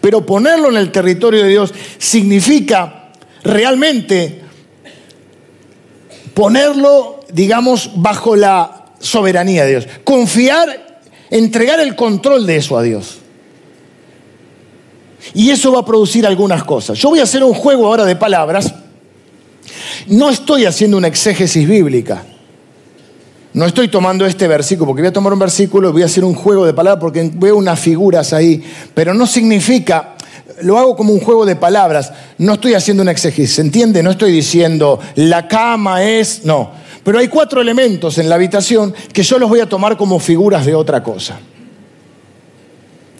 [0.00, 3.10] Pero ponerlo en el territorio de Dios significa
[3.42, 4.42] realmente
[6.34, 9.88] ponerlo, digamos, bajo la soberanía de Dios.
[10.04, 13.17] Confiar, entregar el control de eso a Dios.
[15.34, 16.98] Y eso va a producir algunas cosas.
[16.98, 18.74] Yo voy a hacer un juego ahora de palabras.
[20.06, 22.24] No estoy haciendo una exégesis bíblica.
[23.54, 26.24] No estoy tomando este versículo, porque voy a tomar un versículo y voy a hacer
[26.24, 28.62] un juego de palabras porque veo unas figuras ahí,
[28.94, 30.16] pero no significa,
[30.62, 34.02] lo hago como un juego de palabras, no estoy haciendo una exégesis, ¿se entiende?
[34.02, 36.70] No estoy diciendo la cama es, no,
[37.02, 40.66] pero hay cuatro elementos en la habitación que yo los voy a tomar como figuras
[40.66, 41.40] de otra cosa.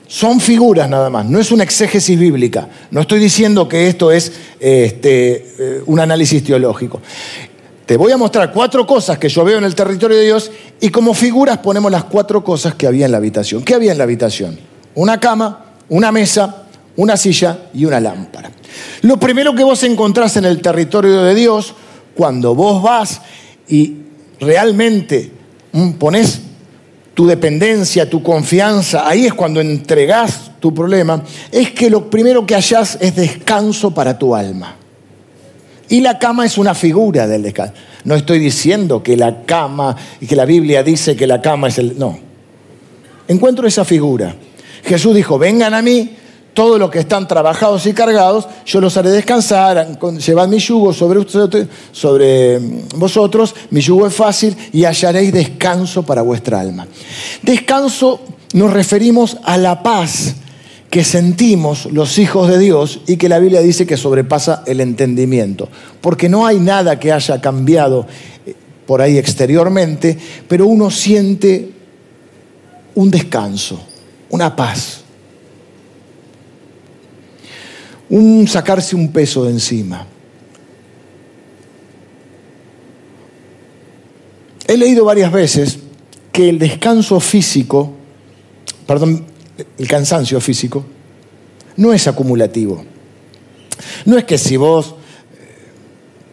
[0.08, 2.66] Son figuras nada más, no es una exégesis bíblica.
[2.90, 7.02] No estoy diciendo que esto es este, eh, un análisis teológico.
[7.84, 10.50] Te voy a mostrar cuatro cosas que yo veo en el territorio de Dios
[10.80, 13.62] y como figuras ponemos las cuatro cosas que había en la habitación.
[13.62, 14.58] ¿Qué había en la habitación?
[14.94, 16.64] Una cama, una mesa,
[16.96, 18.50] una silla y una lámpara.
[19.02, 21.74] Lo primero que vos encontrás en el territorio de Dios,
[22.14, 23.20] cuando vos vas
[23.68, 23.96] y
[24.40, 25.30] realmente
[25.98, 26.40] pones
[27.18, 32.54] tu dependencia, tu confianza, ahí es cuando entregás tu problema, es que lo primero que
[32.54, 34.76] hallás es descanso para tu alma.
[35.88, 37.74] Y la cama es una figura del descanso.
[38.04, 41.78] No estoy diciendo que la cama y que la Biblia dice que la cama es
[41.78, 41.98] el...
[41.98, 42.16] No.
[43.26, 44.36] Encuentro esa figura.
[44.84, 46.14] Jesús dijo, vengan a mí
[46.58, 51.24] todos los que están trabajados y cargados, yo los haré descansar, llevad mi yugo sobre,
[51.92, 52.58] sobre
[52.96, 56.88] vosotros, mi yugo es fácil y hallaréis descanso para vuestra alma.
[57.42, 58.18] Descanso
[58.54, 60.34] nos referimos a la paz
[60.90, 65.68] que sentimos los hijos de Dios y que la Biblia dice que sobrepasa el entendimiento,
[66.00, 68.04] porque no hay nada que haya cambiado
[68.44, 71.70] eh, por ahí exteriormente, pero uno siente
[72.96, 73.80] un descanso,
[74.30, 75.04] una paz.
[78.10, 80.06] Un sacarse un peso de encima.
[84.66, 85.78] He leído varias veces
[86.30, 87.94] que el descanso físico,
[88.86, 89.24] perdón,
[89.78, 90.84] el cansancio físico,
[91.76, 92.84] no es acumulativo.
[94.04, 94.94] No es que si vos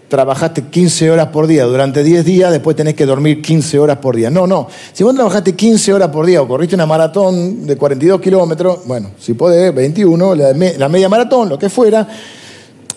[0.08, 4.16] trabajaste 15 horas por día durante 10 días, después tenés que dormir 15 horas por
[4.16, 4.30] día.
[4.30, 4.68] No, no.
[4.93, 9.12] Si vos trabajaste 15 horas por día o corriste una maratón de 42 kilómetros, bueno,
[9.20, 12.08] si podés, 21, la, la media maratón, lo que fuera,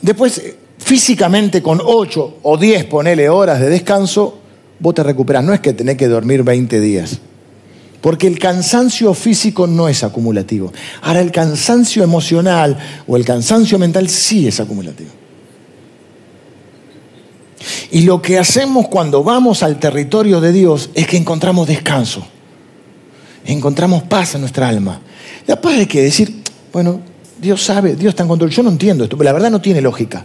[0.03, 0.43] después
[0.79, 4.39] físicamente con 8 o 10, ponele horas de descanso,
[4.79, 5.45] vos te recuperás.
[5.45, 7.19] No es que tenés que dormir 20 días.
[8.01, 10.73] Porque el cansancio físico no es acumulativo.
[11.03, 12.79] Ahora, el cansancio emocional
[13.09, 15.11] o el cansancio mental sí es acumulativo.
[17.91, 22.27] Y lo que hacemos cuando vamos al territorio de Dios es que encontramos descanso,
[23.45, 25.01] encontramos paz en nuestra alma.
[25.47, 26.43] La paz hay que decir,
[26.73, 27.01] bueno,
[27.41, 28.51] Dios sabe, Dios está en control.
[28.51, 30.25] Yo no entiendo esto, pero la verdad no tiene lógica.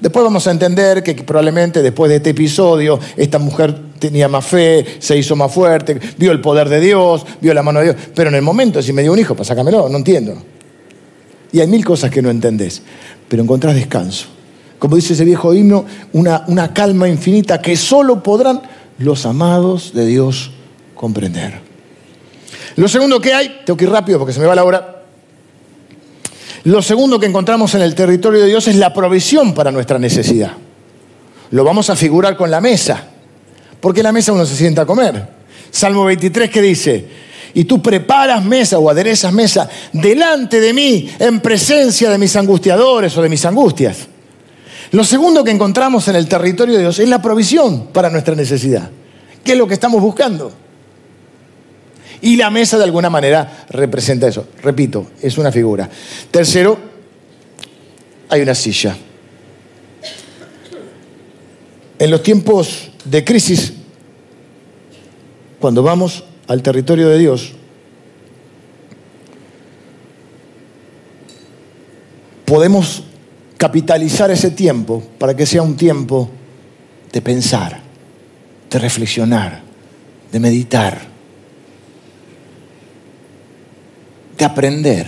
[0.00, 4.84] Después vamos a entender que probablemente después de este episodio esta mujer tenía más fe,
[4.98, 7.96] se hizo más fuerte, vio el poder de Dios, vio la mano de Dios.
[8.14, 10.34] Pero en el momento, si me dio un hijo, pues sácamelo, no entiendo.
[11.52, 12.82] Y hay mil cosas que no entendés,
[13.28, 14.26] pero encontrás descanso
[14.82, 18.62] como dice ese viejo himno, una, una calma infinita que solo podrán
[18.98, 20.50] los amados de Dios
[20.96, 21.60] comprender.
[22.74, 25.04] Lo segundo que hay, tengo que ir rápido porque se me va la hora.
[26.64, 30.50] Lo segundo que encontramos en el territorio de Dios es la provisión para nuestra necesidad.
[31.52, 33.06] Lo vamos a figurar con la mesa,
[33.78, 35.28] porque en la mesa uno se sienta a comer.
[35.70, 37.08] Salmo 23 que dice,
[37.54, 43.16] y tú preparas mesa o aderezas mesa delante de mí en presencia de mis angustiadores
[43.16, 44.08] o de mis angustias.
[44.92, 48.90] Lo segundo que encontramos en el territorio de Dios es la provisión para nuestra necesidad.
[49.42, 50.52] ¿Qué es lo que estamos buscando?
[52.20, 54.46] Y la mesa de alguna manera representa eso.
[54.62, 55.88] Repito, es una figura.
[56.30, 56.78] Tercero,
[58.28, 58.94] hay una silla.
[61.98, 63.72] En los tiempos de crisis,
[65.58, 67.52] cuando vamos al territorio de Dios,
[72.44, 73.04] podemos
[73.62, 76.28] capitalizar ese tiempo para que sea un tiempo
[77.12, 77.80] de pensar.
[78.68, 79.60] de reflexionar,
[80.32, 80.98] de meditar,
[84.36, 85.06] de aprender.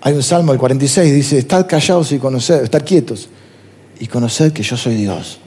[0.00, 3.28] Hay un salmo, el 46, dice, estad callados y conoced, estad quietos
[3.98, 5.38] y conoced que yo soy Dios.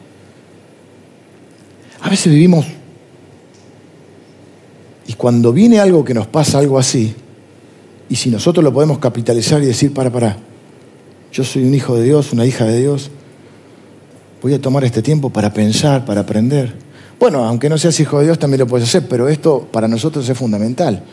[2.01, 2.65] A veces vivimos
[5.07, 7.15] y cuando viene algo que nos pasa, algo así,
[8.09, 10.37] y si nosotros lo podemos capitalizar y decir, para, para,
[11.31, 13.11] yo soy un hijo de Dios, una hija de Dios,
[14.41, 16.73] voy a tomar este tiempo para pensar, para aprender.
[17.19, 20.27] Bueno, aunque no seas hijo de Dios, también lo puedes hacer, pero esto para nosotros
[20.29, 21.03] es fundamental.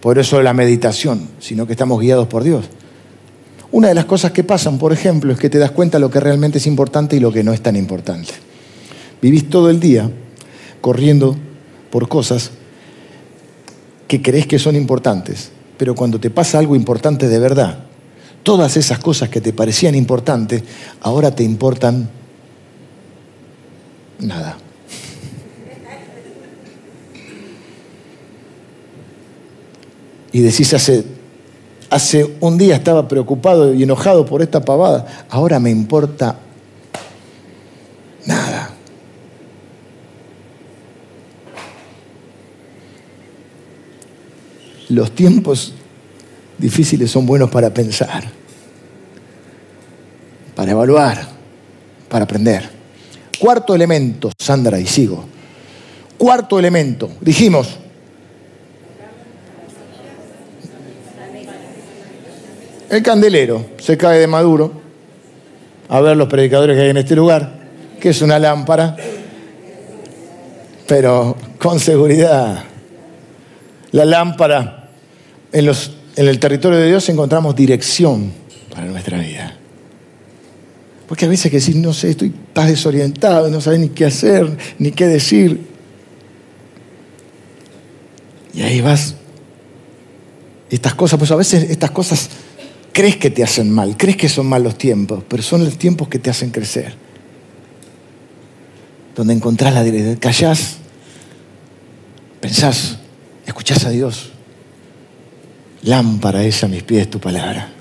[0.00, 2.66] Por eso la meditación, sino que estamos guiados por Dios.
[3.70, 6.10] Una de las cosas que pasan, por ejemplo, es que te das cuenta de lo
[6.10, 8.32] que realmente es importante y lo que no es tan importante.
[9.20, 10.10] Vivís todo el día
[10.80, 11.36] corriendo
[11.90, 12.52] por cosas
[14.06, 17.78] que crees que son importantes, pero cuando te pasa algo importante de verdad,
[18.42, 20.62] todas esas cosas que te parecían importantes,
[21.00, 22.10] ahora te importan
[24.18, 24.58] nada.
[30.32, 31.04] Y decís, hace,
[31.90, 36.38] hace un día estaba preocupado y enojado por esta pavada, ahora me importa
[38.26, 38.77] nada.
[44.88, 45.74] Los tiempos
[46.56, 48.24] difíciles son buenos para pensar,
[50.54, 51.28] para evaluar,
[52.08, 52.68] para aprender.
[53.38, 55.24] Cuarto elemento, Sandra, y sigo.
[56.16, 57.78] Cuarto elemento, dijimos.
[62.90, 64.72] El candelero se cae de maduro.
[65.90, 67.60] A ver los predicadores que hay en este lugar,
[68.00, 68.96] que es una lámpara,
[70.86, 72.64] pero con seguridad.
[73.92, 74.77] La lámpara
[75.52, 78.32] en, los, en el territorio de Dios encontramos dirección
[78.70, 79.56] para nuestra vida.
[81.08, 84.56] Porque a veces que decís, no sé, estoy, estás desorientado, no sabes ni qué hacer,
[84.78, 85.60] ni qué decir.
[88.52, 89.14] Y ahí vas.
[90.68, 92.28] Estas cosas, pues a veces estas cosas
[92.92, 96.18] crees que te hacen mal, crees que son malos tiempos, pero son los tiempos que
[96.18, 96.94] te hacen crecer.
[99.16, 100.76] Donde encontrás la dirección, callás,
[102.40, 102.98] pensás,
[103.46, 104.32] escuchás a Dios.
[105.82, 107.72] Lámpara es a mis pies tu palabra.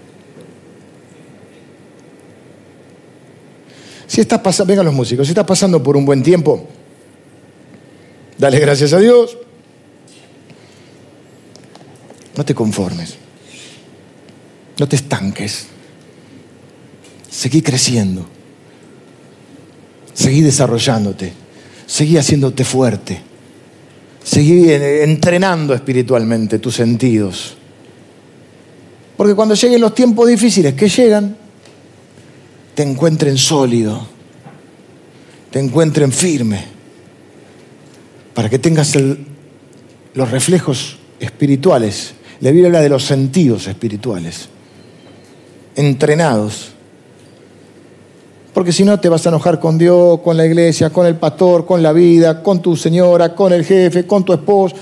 [4.08, 6.68] Si estás pasando, vengan los músicos, si estás pasando por un buen tiempo,
[8.38, 9.38] dale gracias a Dios.
[12.36, 13.16] No te conformes.
[14.80, 15.68] No te estanques.
[17.30, 18.26] Seguí creciendo.
[20.14, 21.34] Seguí desarrollándote.
[21.88, 23.22] Seguí haciéndote fuerte.
[24.24, 27.57] Seguí entrenando espiritualmente tus sentidos.
[29.18, 31.36] Porque cuando lleguen los tiempos difíciles que llegan,
[32.76, 34.00] te encuentren sólido,
[35.50, 36.64] te encuentren firme,
[38.36, 38.96] para que tengas
[40.14, 42.14] los reflejos espirituales.
[42.42, 44.50] La Biblia habla de los sentidos espirituales,
[45.76, 46.74] entrenados.
[48.54, 51.66] Porque si no te vas a enojar con Dios, con la iglesia, con el pastor,
[51.66, 54.76] con la vida, con tu señora, con el jefe, con tu esposo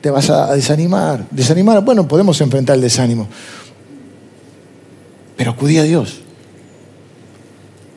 [0.00, 1.26] te vas a desanimar.
[1.30, 3.26] Desanimar, bueno, podemos enfrentar el desánimo.
[5.36, 6.20] Pero acudí a Dios.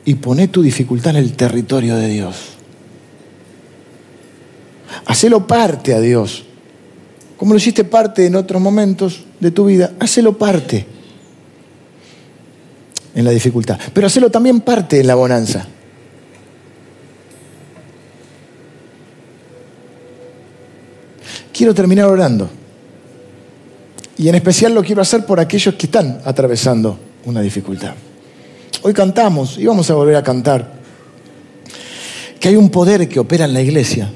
[0.05, 2.35] Y poné tu dificultad en el territorio de Dios.
[5.05, 6.45] Hacelo parte a Dios.
[7.37, 10.85] Como lo hiciste parte en otros momentos de tu vida, hacelo parte
[13.15, 13.79] en la dificultad.
[13.93, 15.65] Pero hacelo también parte en la bonanza.
[21.59, 22.49] Quiero terminar orando.
[24.17, 27.95] Y en especial lo quiero hacer por aquellos que están atravesando una dificultad.
[28.81, 30.71] Hoy cantamos y vamos a volver a cantar
[32.39, 34.09] que hay un poder que opera en la iglesia,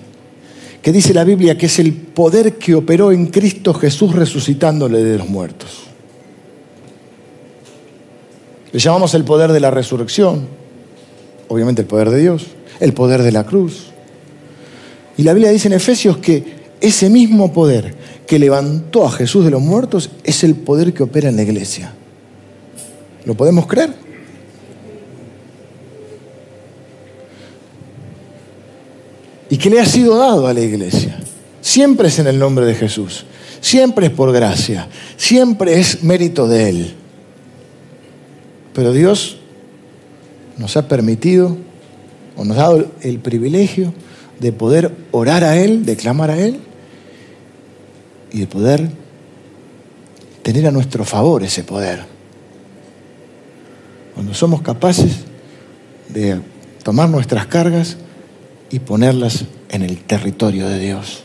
[0.82, 5.18] que dice la Biblia que es el poder que operó en Cristo Jesús resucitándole de
[5.18, 5.84] los muertos.
[8.72, 10.48] Le llamamos el poder de la resurrección,
[11.50, 12.46] obviamente el poder de Dios,
[12.80, 13.88] el poder de la cruz.
[15.18, 17.96] Y la Biblia dice en Efesios que ese mismo poder
[18.28, 21.94] que levantó a Jesús de los muertos es el poder que opera en la iglesia.
[23.24, 23.94] ¿Lo podemos creer?
[29.50, 31.18] ¿Y qué le ha sido dado a la iglesia?
[31.62, 33.24] Siempre es en el nombre de Jesús,
[33.62, 36.94] siempre es por gracia, siempre es mérito de Él.
[38.74, 39.38] Pero Dios
[40.58, 41.56] nos ha permitido
[42.36, 43.94] o nos ha dado el privilegio
[44.42, 46.60] de poder orar a Él, de clamar a Él
[48.34, 48.90] y de poder
[50.42, 52.04] tener a nuestro favor ese poder.
[54.14, 55.20] Cuando somos capaces
[56.10, 56.42] de
[56.84, 57.98] tomar nuestras cargas
[58.70, 61.24] y ponerlas en el territorio de Dios.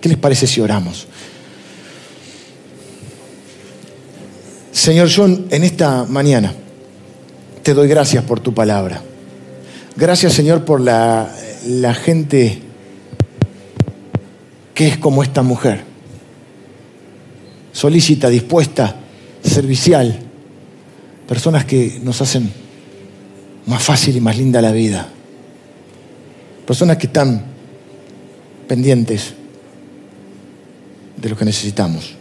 [0.00, 1.06] ¿Qué les parece si oramos?
[4.72, 6.54] Señor, yo en esta mañana
[7.62, 9.02] te doy gracias por tu palabra.
[9.96, 11.34] Gracias, Señor, por la,
[11.66, 12.69] la gente
[14.80, 15.84] que es como esta mujer.
[17.70, 18.96] Solícita, dispuesta,
[19.44, 20.18] servicial.
[21.28, 22.50] Personas que nos hacen
[23.66, 25.06] más fácil y más linda la vida.
[26.66, 27.44] Personas que están
[28.66, 29.34] pendientes
[31.18, 32.14] de lo que necesitamos.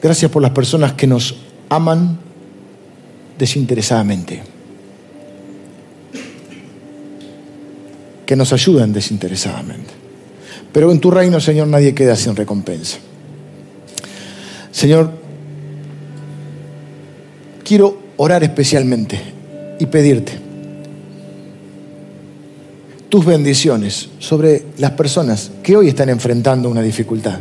[0.00, 1.36] Gracias por las personas que nos
[1.68, 2.18] aman
[3.38, 4.42] desinteresadamente,
[8.32, 9.90] que nos ayudan desinteresadamente.
[10.72, 12.96] Pero en tu reino, Señor, nadie queda sin recompensa.
[14.70, 15.10] Señor,
[17.62, 19.20] quiero orar especialmente
[19.78, 20.32] y pedirte
[23.10, 27.38] tus bendiciones sobre las personas que hoy están enfrentando una dificultad.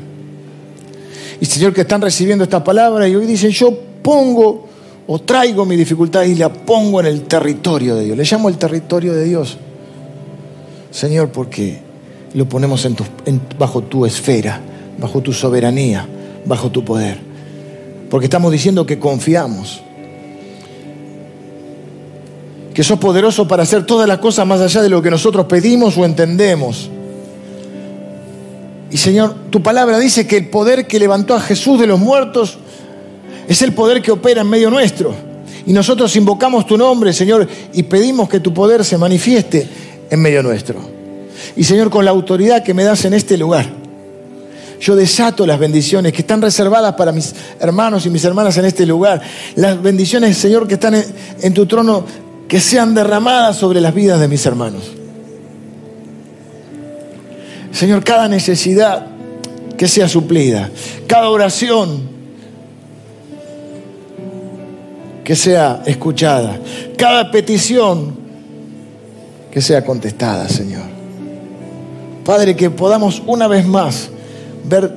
[1.39, 4.67] Y Señor, que están recibiendo esta palabra y hoy dicen, yo pongo
[5.07, 8.17] o traigo mi dificultad y la pongo en el territorio de Dios.
[8.17, 9.57] Le llamo el territorio de Dios.
[10.91, 11.79] Señor, porque
[12.33, 12.87] lo ponemos
[13.57, 14.59] bajo tu esfera,
[14.99, 16.07] bajo tu soberanía,
[16.45, 17.17] bajo tu poder.
[18.09, 19.81] Porque estamos diciendo que confiamos
[22.73, 25.97] que sos poderoso para hacer todas las cosas más allá de lo que nosotros pedimos
[25.97, 26.89] o entendemos.
[28.89, 32.57] Y Señor, tu palabra dice que el poder que levantó a Jesús de los muertos
[33.47, 35.13] es el poder que opera en medio nuestro.
[35.65, 39.67] Y nosotros invocamos tu nombre, Señor, y pedimos que tu poder se manifieste
[40.11, 40.79] en medio nuestro.
[41.55, 43.65] Y Señor, con la autoridad que me das en este lugar,
[44.79, 48.85] yo desato las bendiciones que están reservadas para mis hermanos y mis hermanas en este
[48.85, 49.21] lugar.
[49.55, 50.95] Las bendiciones, Señor, que están
[51.41, 52.03] en, tu trono
[52.47, 54.91] que sean derramadas sobre las vidas de mis hermanos.
[57.71, 59.07] Señor, cada necesidad
[59.77, 60.69] que sea suplida,
[61.07, 62.09] cada oración
[65.23, 66.59] que sea escuchada,
[66.97, 68.20] cada petición
[69.51, 70.83] que sea contestada, Señor.
[72.25, 74.09] Padre, que podamos una vez más
[74.63, 74.93] ver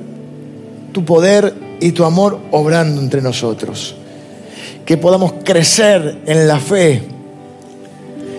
[0.91, 3.95] tu poder y tu amor obrando entre nosotros.
[4.85, 7.01] Que podamos crecer en la fe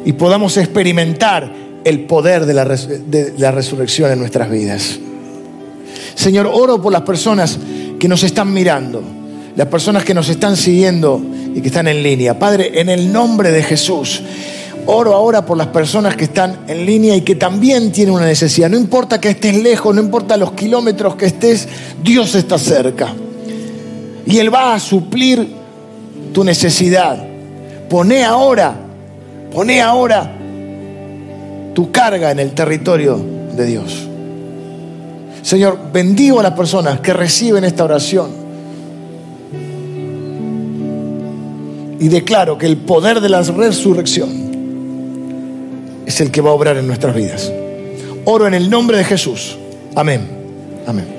[0.04, 1.52] y podamos experimentar
[1.84, 4.98] el poder de la, resurrección en nuestras vidas.
[6.14, 7.58] Señor, oro por las personas
[7.98, 9.02] que nos están mirando,
[9.54, 11.20] las personas que nos están siguiendo
[11.54, 12.38] y que están en línea.
[12.38, 14.22] Padre, en el nombre de Jesús,
[14.86, 18.70] oro ahora por las personas que están en línea y que también tienen una necesidad.
[18.70, 21.68] No importa que estés lejos, no importa los kilómetros que estés,
[22.02, 23.14] Dios está cerca.
[24.26, 25.46] Y Él va a suplir
[26.32, 27.22] tu necesidad.
[27.88, 28.86] Pone ahora
[29.56, 30.30] Poné ahora
[31.74, 33.18] tu carga en el territorio
[33.56, 34.06] de Dios.
[35.40, 38.28] Señor, bendigo a las personas que reciben esta oración.
[41.98, 44.45] Y declaro que el poder de la resurrección
[46.06, 47.52] es el que va a obrar en nuestras vidas.
[48.24, 49.58] Oro en el nombre de Jesús.
[49.94, 50.28] Amén.
[50.86, 51.15] Amén.